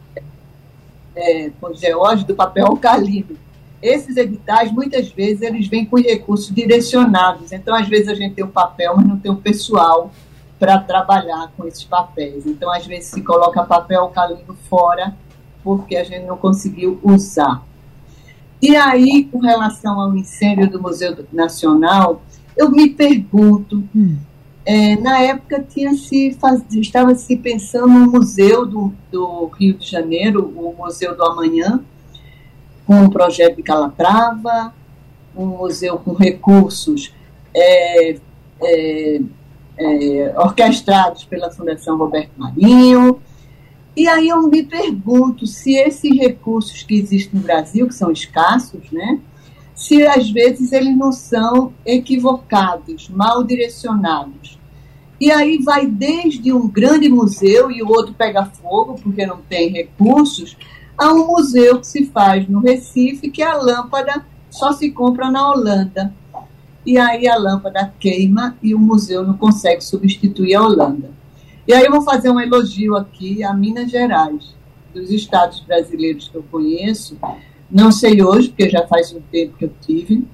[1.14, 3.36] é, por George, do papel alcalino.
[3.82, 7.50] Esses editais, muitas vezes, eles vêm com recursos direcionados.
[7.50, 10.10] Então, às vezes, a gente tem o papel, mas não tem o pessoal
[10.58, 12.46] para trabalhar com esses papéis.
[12.46, 15.16] Então, às vezes, se coloca papel alcalino fora
[15.64, 17.64] porque a gente não conseguiu usar.
[18.60, 22.22] E aí, com relação ao incêndio do Museu Nacional,
[22.56, 24.16] eu me pergunto, hum.
[24.64, 29.90] é, na época tinha se faz, estava se pensando no museu do, do, Rio de
[29.90, 31.82] Janeiro, o Museu do Amanhã,
[32.92, 34.74] com um projeto de Calatrava,
[35.34, 37.14] um museu com recursos
[37.54, 38.16] é,
[38.62, 39.20] é,
[39.78, 43.18] é orquestrados pela Fundação Roberto Marinho,
[43.96, 48.90] e aí eu me pergunto se esses recursos que existem no Brasil, que são escassos,
[48.90, 49.20] né,
[49.74, 54.58] se às vezes eles não são equivocados, mal direcionados.
[55.18, 59.70] E aí vai desde um grande museu e o outro pega fogo porque não tem
[59.70, 60.56] recursos,
[60.96, 65.50] a um museu que se faz no Recife, que a lâmpada só se compra na
[65.50, 66.14] Holanda.
[66.84, 71.10] E aí a lâmpada queima e o museu não consegue substituir a Holanda.
[71.66, 74.54] E aí eu vou fazer um elogio aqui a Minas Gerais,
[74.92, 77.16] dos estados brasileiros que eu conheço.
[77.70, 80.26] Não sei hoje, porque já faz um tempo que eu tive,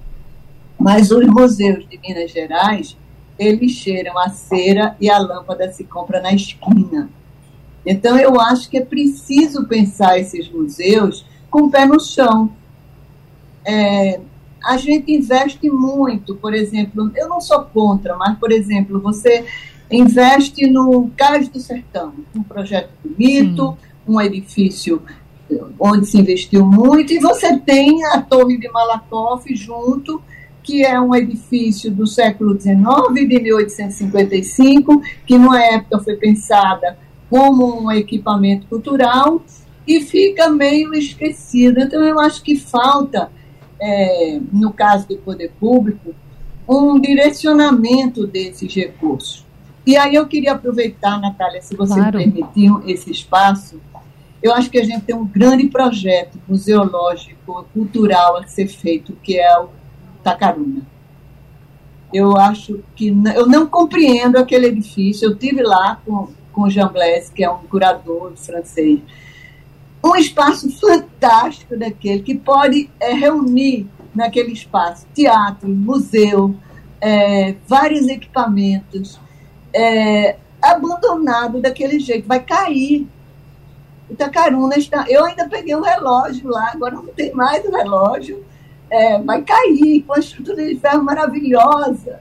[0.79, 2.97] mas os museus de Minas Gerais,
[3.39, 7.11] eles cheiram a cera e a lâmpada se compra na esquina.
[7.85, 12.51] Então eu acho que é preciso pensar esses museus com o pé no chão.
[13.65, 14.21] É,
[14.65, 19.45] a gente investe muito, por exemplo, eu não sou contra, mas, por exemplo, você
[19.91, 24.13] investe no Cais do Sertão, um projeto bonito, Sim.
[24.13, 25.03] um edifício
[25.79, 30.21] onde se investiu muito, e você tem a Torre de Malakoff junto,
[30.63, 32.77] que é um edifício do século XIX,
[33.15, 39.43] de 1855, que numa época foi pensada como um equipamento cultural
[39.87, 41.83] e fica meio esquecida.
[41.83, 43.31] Então, eu acho que falta,
[43.81, 46.15] é, no caso do poder público,
[46.69, 49.47] um direcionamento desses recursos.
[49.87, 52.19] E aí eu queria aproveitar, Natália, se você claro.
[52.19, 53.81] me permitir esse espaço,
[54.43, 59.39] eu acho que a gente tem um grande projeto museológico, cultural a ser feito, que
[59.39, 59.71] é o
[60.23, 60.83] Tacaruna.
[62.13, 65.27] Eu acho que eu não compreendo aquele edifício.
[65.27, 68.99] Eu tive lá com, com Jean Blaise, que é um curador francês.
[70.05, 76.57] Um espaço fantástico daquele que pode é, reunir naquele espaço teatro, museu,
[77.01, 79.21] é, vários equipamentos
[79.73, 83.07] é, abandonado daquele jeito, vai cair.
[84.11, 85.05] Itacaruna está.
[85.09, 88.45] Eu ainda peguei o relógio lá, agora não tem mais o relógio.
[88.91, 92.21] É, vai cair com a estrutura de ferro maravilhosa.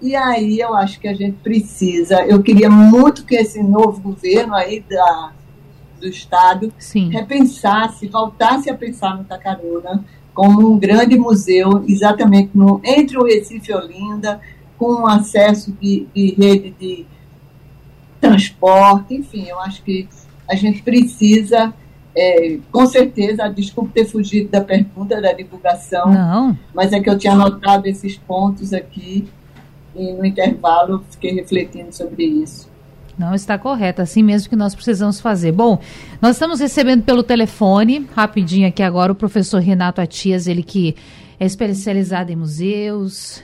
[0.00, 2.24] E aí eu acho que a gente precisa.
[2.24, 5.32] Eu queria muito que esse novo governo aí da,
[6.00, 7.10] do Estado Sim.
[7.10, 10.04] repensasse, voltasse a pensar no Itacaruna
[10.34, 14.38] como um grande museu, exatamente no, entre o Recife e Olinda,
[14.76, 17.06] com acesso de, de rede de
[18.20, 20.06] transporte, enfim, eu acho que
[20.46, 21.72] a gente precisa,
[22.14, 26.58] é, com certeza, desculpe ter fugido da pergunta da divulgação, Não.
[26.74, 29.26] mas é que eu tinha anotado esses pontos aqui
[29.96, 32.68] e no intervalo fiquei refletindo sobre isso.
[33.18, 35.50] Não está correto, assim mesmo que nós precisamos fazer.
[35.50, 35.80] Bom,
[36.20, 40.94] nós estamos recebendo pelo telefone, rapidinho aqui agora, o professor Renato Atias, ele que
[41.40, 43.42] é especializado em museus,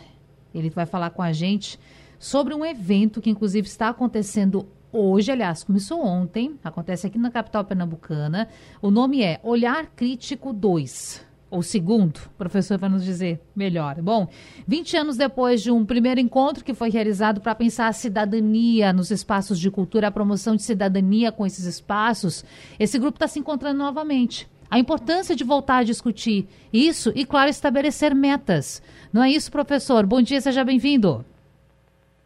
[0.54, 1.80] ele vai falar com a gente
[2.18, 7.64] sobre um evento que, inclusive, está acontecendo hoje, aliás, começou ontem, acontece aqui na capital
[7.64, 8.48] pernambucana.
[8.80, 11.31] O nome é Olhar Crítico 2.
[11.52, 14.00] Ou segundo, o professor vai nos dizer melhor.
[14.00, 14.26] Bom,
[14.66, 19.10] 20 anos depois de um primeiro encontro que foi realizado para pensar a cidadania nos
[19.10, 22.42] espaços de cultura, a promoção de cidadania com esses espaços,
[22.80, 24.50] esse grupo está se encontrando novamente.
[24.70, 28.82] A importância de voltar a discutir isso e, claro, estabelecer metas.
[29.12, 30.06] Não é isso, professor?
[30.06, 31.22] Bom dia, seja bem-vindo.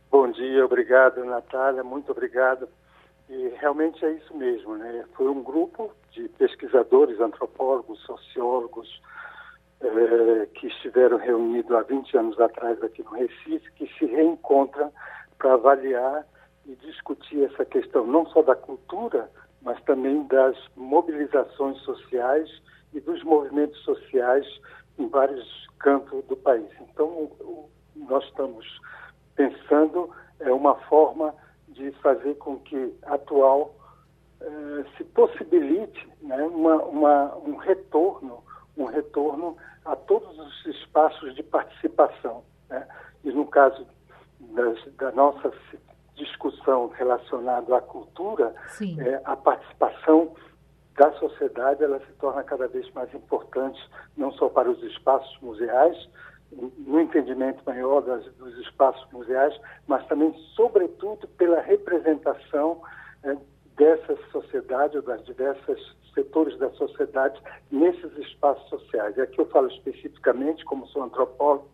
[0.09, 2.68] Bom dia, obrigado, Natália, muito obrigado.
[3.29, 5.05] E realmente é isso mesmo, né?
[5.16, 8.89] Foi um grupo de pesquisadores, antropólogos, sociólogos,
[9.81, 14.93] eh, que estiveram reunidos há 20 anos atrás aqui no Recife, que se reencontram
[15.39, 16.27] para avaliar
[16.64, 19.31] e discutir essa questão não só da cultura,
[19.62, 22.49] mas também das mobilizações sociais
[22.93, 24.47] e dos movimentos sociais
[24.99, 26.68] em vários campos do país.
[26.81, 27.31] Então,
[27.95, 28.66] nós estamos
[29.35, 30.11] pensando
[30.41, 31.35] é uma forma
[31.68, 33.74] de fazer com que atual
[34.41, 38.43] eh, se possibilite né, uma, uma, um retorno
[38.77, 42.45] um retorno a todos os espaços de participação.
[42.68, 42.87] Né?
[43.24, 43.87] E no caso
[44.41, 45.53] das, da nossa
[46.14, 48.55] discussão relacionada à cultura,
[48.99, 50.35] é, a participação
[50.97, 53.79] da sociedade ela se torna cada vez mais importante,
[54.16, 55.97] não só para os espaços museais,
[56.51, 62.81] no entendimento maior das, dos espaços museais, mas também, sobretudo, pela representação
[63.22, 63.37] é,
[63.77, 65.79] dessa sociedade, ou das diversas
[66.16, 67.38] setores da sociedade
[67.70, 69.16] nesses espaços sociais.
[69.16, 71.68] E aqui eu falo especificamente, como sou antropólogo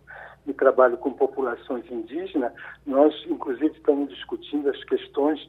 [0.47, 2.53] e trabalho com populações indígenas,
[2.85, 5.41] nós, inclusive, estamos discutindo as questões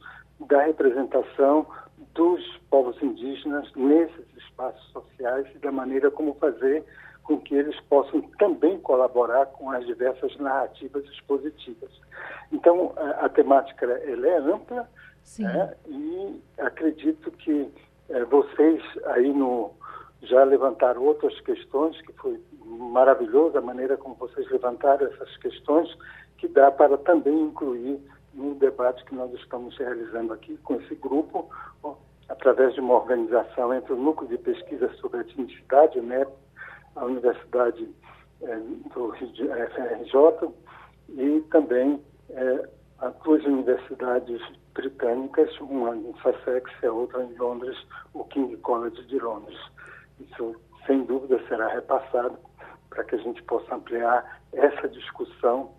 [0.48, 1.66] da representação
[2.14, 2.40] dos
[2.70, 6.84] povos indígenas nesses espaços sociais e da maneira como fazer
[7.24, 11.90] com que eles possam também colaborar com as diversas narrativas expositivas.
[12.52, 14.88] Então, a, a temática ela é ampla
[15.38, 17.72] né, e acredito que
[18.28, 19.72] vocês aí no
[20.22, 25.88] já levantaram outras questões que foi maravilhoso a maneira como vocês levantaram essas questões
[26.38, 28.00] que dá para também incluir
[28.32, 31.48] no debate que nós estamos realizando aqui com esse grupo
[32.28, 36.26] através de uma organização entre o núcleo de pesquisa sobre etnicidade, né,
[36.96, 37.88] a Universidade
[38.42, 38.56] é,
[38.94, 40.52] do FRJ
[41.10, 44.40] e também é, as duas universidades
[44.74, 47.76] britânicas, uma em Sussex e a outra em Londres,
[48.12, 49.58] o King College de Londres.
[50.20, 50.56] Isso,
[50.86, 52.36] sem dúvida, será repassado
[52.90, 55.72] para que a gente possa ampliar essa discussão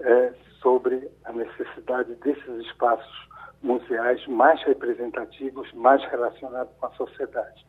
[0.00, 3.28] é, sobre a necessidade desses espaços
[3.62, 7.64] museais mais representativos, mais relacionados com a sociedade.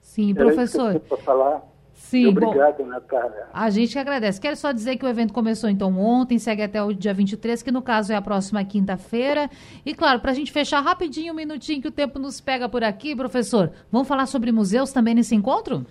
[0.00, 0.90] Sim, professor.
[0.90, 1.62] Era isso que eu falar.
[1.96, 3.48] Sim, Obrigado, bom, Natália.
[3.52, 4.38] A gente que agradece.
[4.38, 7.72] Quero só dizer que o evento começou então ontem, segue até o dia 23, que
[7.72, 9.48] no caso é a próxima quinta-feira.
[9.84, 12.84] E claro, para a gente fechar rapidinho, um minutinho que o tempo nos pega por
[12.84, 15.86] aqui, professor, vamos falar sobre museus também nesse encontro?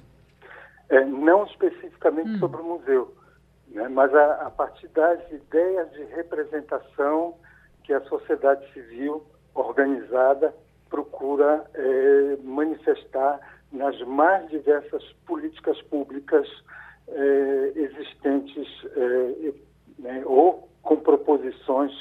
[0.90, 2.40] É, não especificamente hum.
[2.40, 3.16] sobre o museu,
[3.70, 7.34] né, mas a, a partir das ideias de representação
[7.84, 9.26] que a sociedade civil
[9.56, 10.54] organizada
[10.88, 16.48] procura é, manifestar nas mais diversas políticas públicas
[17.08, 19.54] eh, existentes eh,
[20.00, 21.92] né, ou com proposições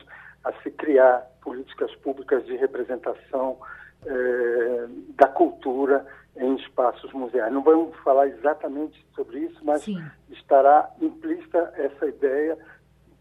[0.45, 3.59] a se criar políticas públicas de representação
[4.07, 6.07] eh, da cultura
[6.37, 7.53] em espaços museais.
[7.53, 10.03] Não vamos falar exatamente sobre isso, mas Sim.
[10.31, 12.59] estará implícita essa ideia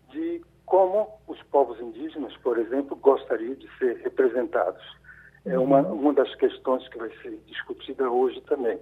[0.09, 4.83] de como os povos indígenas, por exemplo, gostariam de ser representados
[5.45, 8.77] é uma, uma das questões que vai ser discutida hoje também.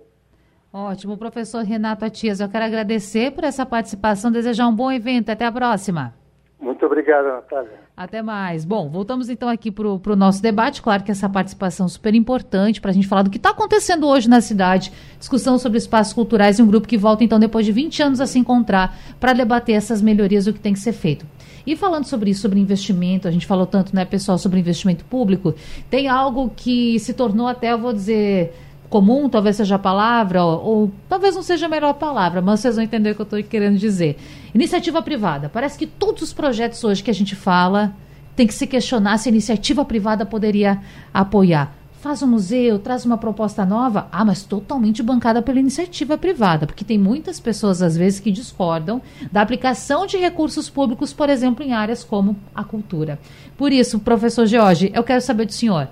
[0.73, 1.17] Ótimo.
[1.17, 5.29] Professor Renato Atias, eu quero agradecer por essa participação, desejar um bom evento.
[5.29, 6.13] Até a próxima.
[6.59, 7.81] Muito obrigado, Natália.
[7.97, 8.63] Até mais.
[8.63, 10.81] Bom, voltamos então aqui para o nosso debate.
[10.81, 14.07] Claro que essa participação é super importante para a gente falar do que está acontecendo
[14.07, 14.93] hoje na cidade.
[15.19, 18.27] Discussão sobre espaços culturais e um grupo que volta então depois de 20 anos a
[18.27, 21.25] se encontrar para debater essas melhorias do que tem que ser feito.
[21.65, 25.53] E falando sobre isso, sobre investimento, a gente falou tanto, né, pessoal, sobre investimento público,
[25.89, 28.53] tem algo que se tornou até, eu vou dizer,
[28.89, 32.75] comum, talvez seja a palavra, ou, ou, talvez não seja a melhor palavra, mas vocês
[32.75, 34.17] vão entender o que eu estou querendo dizer.
[34.53, 35.49] Iniciativa privada.
[35.49, 37.95] Parece que todos os projetos hoje que a gente fala
[38.35, 40.81] tem que se questionar se a iniciativa privada poderia
[41.13, 46.65] apoiar faz um museu, traz uma proposta nova, ah, mas totalmente bancada pela iniciativa privada,
[46.65, 48.99] porque tem muitas pessoas, às vezes, que discordam
[49.31, 53.19] da aplicação de recursos públicos, por exemplo, em áreas como a cultura.
[53.55, 55.89] Por isso, professor George, eu quero saber do senhor,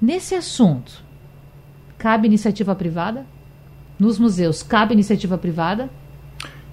[0.00, 1.02] nesse assunto,
[1.96, 3.26] cabe iniciativa privada?
[3.98, 5.88] Nos museus, cabe iniciativa privada?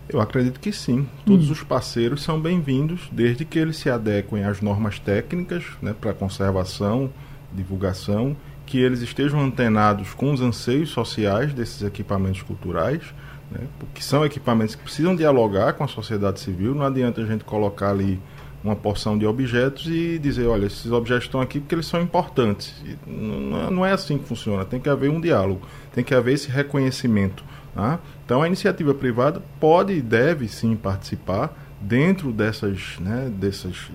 [0.10, 1.08] Eu acredito que sim.
[1.26, 1.54] Todos hum.
[1.54, 7.10] os parceiros são bem-vindos, desde que eles se adequem às normas técnicas né, para conservação,
[7.56, 8.36] divulgação
[8.66, 13.02] que eles estejam antenados com os anseios sociais desses equipamentos culturais,
[13.52, 16.74] né, porque são equipamentos que precisam dialogar com a sociedade civil.
[16.74, 18.20] Não adianta a gente colocar ali
[18.64, 22.74] uma porção de objetos e dizer, olha, esses objetos estão aqui porque eles são importantes.
[23.06, 24.64] Não, não é assim que funciona.
[24.64, 27.44] Tem que haver um diálogo, tem que haver esse reconhecimento.
[27.76, 28.00] Tá?
[28.24, 33.92] Então a iniciativa privada pode e deve sim participar dentro dessas, né, dessas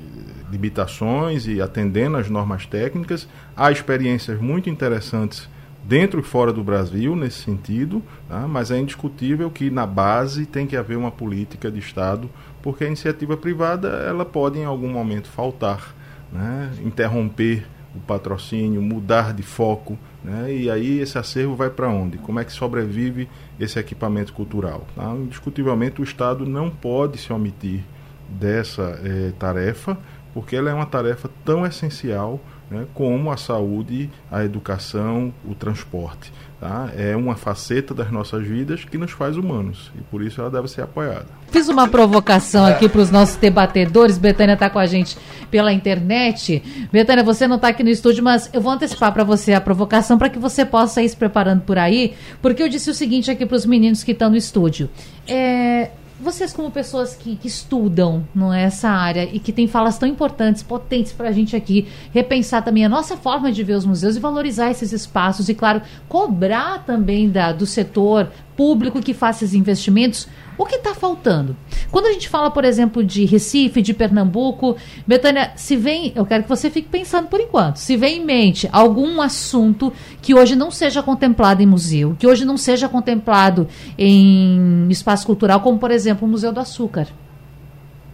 [0.50, 3.28] limitações e atendendo às normas técnicas.
[3.56, 5.48] Há experiências muito interessantes
[5.84, 8.46] dentro e fora do Brasil nesse sentido, tá?
[8.46, 12.28] mas é indiscutível que na base tem que haver uma política de Estado,
[12.62, 15.94] porque a iniciativa privada ela pode em algum momento faltar,
[16.30, 16.70] né?
[16.84, 20.52] interromper o patrocínio, mudar de foco, né?
[20.52, 22.18] e aí esse acervo vai para onde?
[22.18, 24.86] Como é que sobrevive esse equipamento cultural?
[24.94, 25.12] Tá?
[25.12, 27.82] Indiscutivelmente o Estado não pode se omitir
[28.28, 29.96] dessa eh, tarefa,
[30.34, 32.40] porque ela é uma tarefa tão essencial
[32.70, 36.32] né, como a saúde, a educação, o transporte.
[36.60, 36.90] Tá?
[36.96, 40.66] É uma faceta das nossas vidas que nos faz humanos e por isso ela deve
[40.66, 41.26] ser apoiada.
[41.52, 44.18] Fiz uma provocação aqui para os nossos debatedores.
[44.18, 45.16] Betânia está com a gente
[45.52, 46.88] pela internet.
[46.90, 50.18] Betânia, você não está aqui no estúdio, mas eu vou antecipar para você a provocação
[50.18, 53.46] para que você possa ir se preparando por aí, porque eu disse o seguinte aqui
[53.46, 54.90] para os meninos que estão no estúdio.
[55.28, 55.90] É,
[56.20, 60.08] vocês como pessoas que, que, estudam não é, essa área e que têm falas tão
[60.08, 64.16] importantes, potentes para a gente aqui, repensar também a nossa forma de ver os museus
[64.16, 69.54] e valorizar esses espaços e, claro, cobrar também da, do setor público que faça esses
[69.54, 70.26] investimentos,
[70.58, 71.56] o que está faltando?
[71.92, 76.42] Quando a gente fala, por exemplo, de Recife, de Pernambuco, Betânia, se vem, eu quero
[76.42, 80.72] que você fique pensando por enquanto, se vem em mente algum assunto que hoje não
[80.72, 86.26] seja contemplado em museu, que hoje não seja contemplado em espaço cultural, como por exemplo
[86.26, 87.06] o Museu do Açúcar,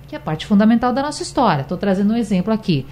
[0.07, 1.63] que é parte fundamental da nossa história.
[1.63, 2.85] Estou trazendo um exemplo aqui.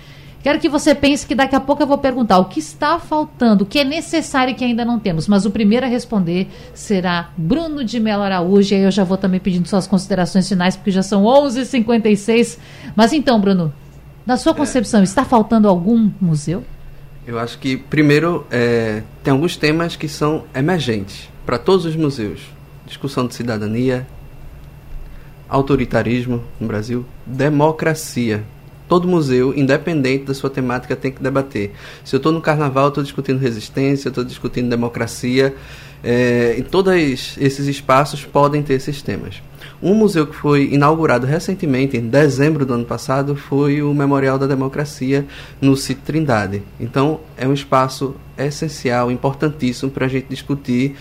[0.43, 3.63] Quero que você pense que daqui a pouco eu vou perguntar o que está faltando,
[3.63, 5.29] o que é necessário e que ainda não temos.
[5.29, 8.75] Mas o primeiro a responder será Bruno de Mello Araújo.
[8.75, 11.69] E aí eu já vou também pedindo suas considerações finais, porque já são 11 h
[11.71, 12.59] 56
[12.97, 13.73] Mas então, Bruno,
[14.27, 15.05] na sua concepção, é.
[15.05, 16.65] está faltando algum museu?
[17.25, 22.41] Eu acho que, primeiro, é, tem alguns temas que são emergentes para todos os museus:
[22.85, 24.05] discussão de cidadania,
[25.49, 28.43] autoritarismo no Brasil, democracia
[28.93, 31.73] todo museu, independente da sua temática, tem que debater.
[32.05, 35.55] Se eu estou no carnaval, estou discutindo resistência, estou discutindo democracia,
[36.05, 39.43] é, todos esses espaços podem ter esses temas.
[39.83, 44.47] Um museu que foi inaugurado recentemente, em dezembro do ano passado, foi o Memorial da
[44.47, 45.25] Democracia
[45.59, 46.63] no Sítio Trindade.
[46.79, 50.97] Então, é um espaço essencial, importantíssimo para a gente discutir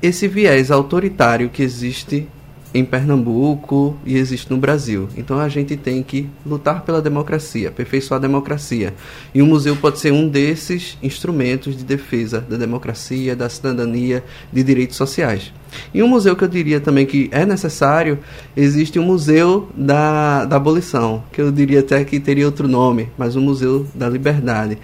[0.00, 2.28] esse viés autoritário que existe
[2.74, 5.08] em Pernambuco e existe no Brasil.
[5.16, 8.94] Então a gente tem que lutar pela democracia, aperfeiçoar a democracia.
[9.34, 14.62] E o museu pode ser um desses instrumentos de defesa da democracia, da cidadania, de
[14.62, 15.52] direitos sociais.
[15.92, 18.18] E um museu que eu diria também que é necessário,
[18.54, 23.36] existe o Museu da, da Abolição, que eu diria até que teria outro nome, mas
[23.36, 24.78] o Museu da Liberdade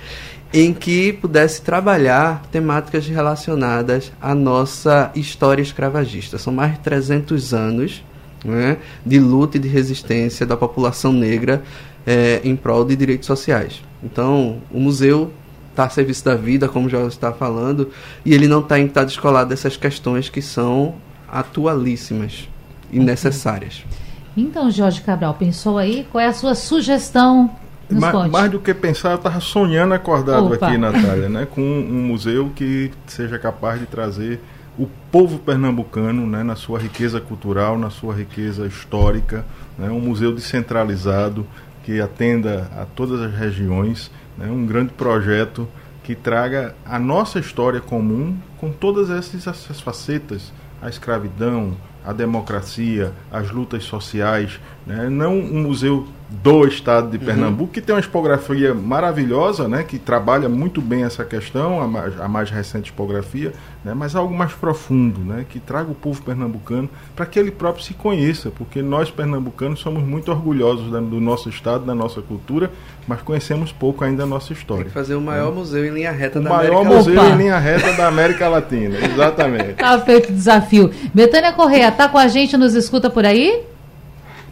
[0.52, 6.38] em que pudesse trabalhar temáticas relacionadas à nossa história escravagista.
[6.38, 8.02] São mais de 300 anos
[8.44, 11.62] né, de luta e de resistência da população negra
[12.06, 13.82] é, em prol de direitos sociais.
[14.02, 15.32] Então, o museu
[15.70, 17.90] está a serviço da vida, como já está falando,
[18.24, 20.94] e ele não está estado descolado dessas questões que são
[21.30, 22.48] atualíssimas
[22.90, 23.84] e necessárias.
[24.36, 26.06] Então, Jorge Cabral, pensou aí?
[26.10, 27.50] Qual é a sua sugestão
[27.90, 30.66] mais, mais, do que pensar, eu estava sonhando acordado Opa.
[30.66, 34.40] aqui, Natália, né, com um museu que seja capaz de trazer
[34.78, 39.44] o povo pernambucano né, na sua riqueza cultural, na sua riqueza histórica,
[39.76, 41.46] né, um museu descentralizado
[41.84, 45.66] que atenda a todas as regiões, né, um grande projeto
[46.04, 53.12] que traga a nossa história comum com todas essas, essas facetas, a escravidão, a democracia,
[53.30, 55.08] as lutas sociais, né?
[55.08, 57.24] não um museu do estado de uhum.
[57.24, 57.68] Pernambuco, uhum.
[57.68, 62.28] que tem uma expografia maravilhosa, né, que trabalha muito bem essa questão, a mais, a
[62.28, 67.24] mais recente expografia, né, mas algo mais profundo, né, que traga o povo pernambucano para
[67.24, 71.86] que ele próprio se conheça, porque nós pernambucanos somos muito orgulhosos da, do nosso estado,
[71.86, 72.70] da nossa cultura,
[73.06, 74.84] mas conhecemos pouco ainda a nossa história.
[74.84, 75.54] Tem que fazer o maior né?
[75.54, 76.80] museu em linha reta o da América Latina.
[76.80, 79.72] O maior museu em linha reta da América Latina, exatamente.
[79.74, 80.90] Tá feito o desafio.
[81.14, 83.64] Betânia Correia, tá com a gente, nos escuta por aí?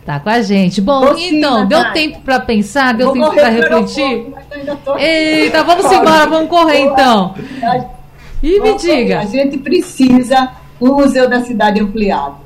[0.06, 0.80] Tá com a gente.
[0.80, 4.32] Bom, então, deu tempo para pensar, deu tempo para refletir?
[4.96, 7.34] Eita, vamos embora, vamos correr então.
[8.40, 9.18] E me diga.
[9.18, 12.36] A gente precisa um museu da cidade ampliado,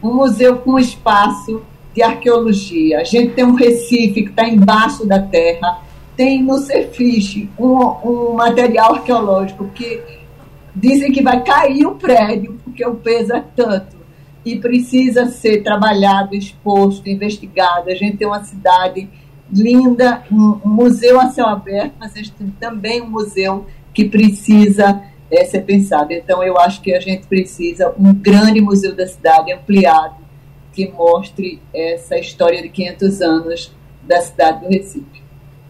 [0.00, 1.60] um museu com espaço
[1.92, 3.00] de arqueologia.
[3.00, 5.80] A gente tem um Recife que está embaixo da terra,
[6.16, 10.00] tem no Cefiche um, um material arqueológico que
[10.72, 13.97] dizem que vai cair o prédio, porque o peso é tanto
[14.52, 17.90] e precisa ser trabalhado, exposto, investigado.
[17.90, 19.08] A gente tem uma cidade
[19.52, 24.06] linda, um, um museu a céu aberto, mas a gente tem também um museu que
[24.06, 26.12] precisa é, ser pensado.
[26.12, 30.16] Então, eu acho que a gente precisa um grande museu da cidade ampliado
[30.72, 35.17] que mostre essa história de 500 anos da cidade do Recife.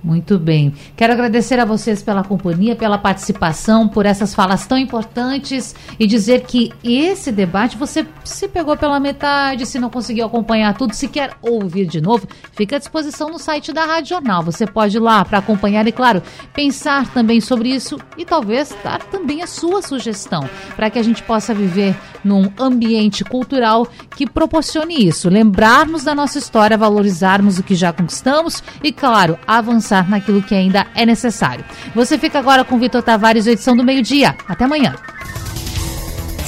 [0.03, 0.73] Muito bem.
[0.97, 6.43] Quero agradecer a vocês pela companhia, pela participação, por essas falas tão importantes e dizer
[6.43, 11.33] que esse debate você se pegou pela metade, se não conseguiu acompanhar tudo, se quer
[11.43, 14.43] ouvir de novo, fica à disposição no site da Rádio Jornal.
[14.45, 16.23] Você pode ir lá para acompanhar e, claro,
[16.55, 21.25] pensar também sobre isso e talvez dar também a sua sugestão para que a gente
[21.25, 25.29] possa viver num ambiente cultural que proporcione isso.
[25.29, 30.87] Lembrarmos da nossa história, valorizarmos o que já conquistamos e, claro, avançar naquilo que ainda
[30.95, 31.65] é necessário.
[31.95, 34.35] Você fica agora com Vitor Tavares, edição do meio-dia.
[34.49, 34.95] Até amanhã.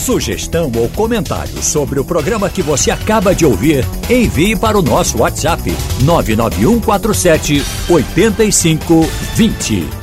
[0.01, 5.19] Sugestão ou comentário sobre o programa que você acaba de ouvir, envie para o nosso
[5.19, 5.63] WhatsApp
[6.03, 10.00] 99147 8520.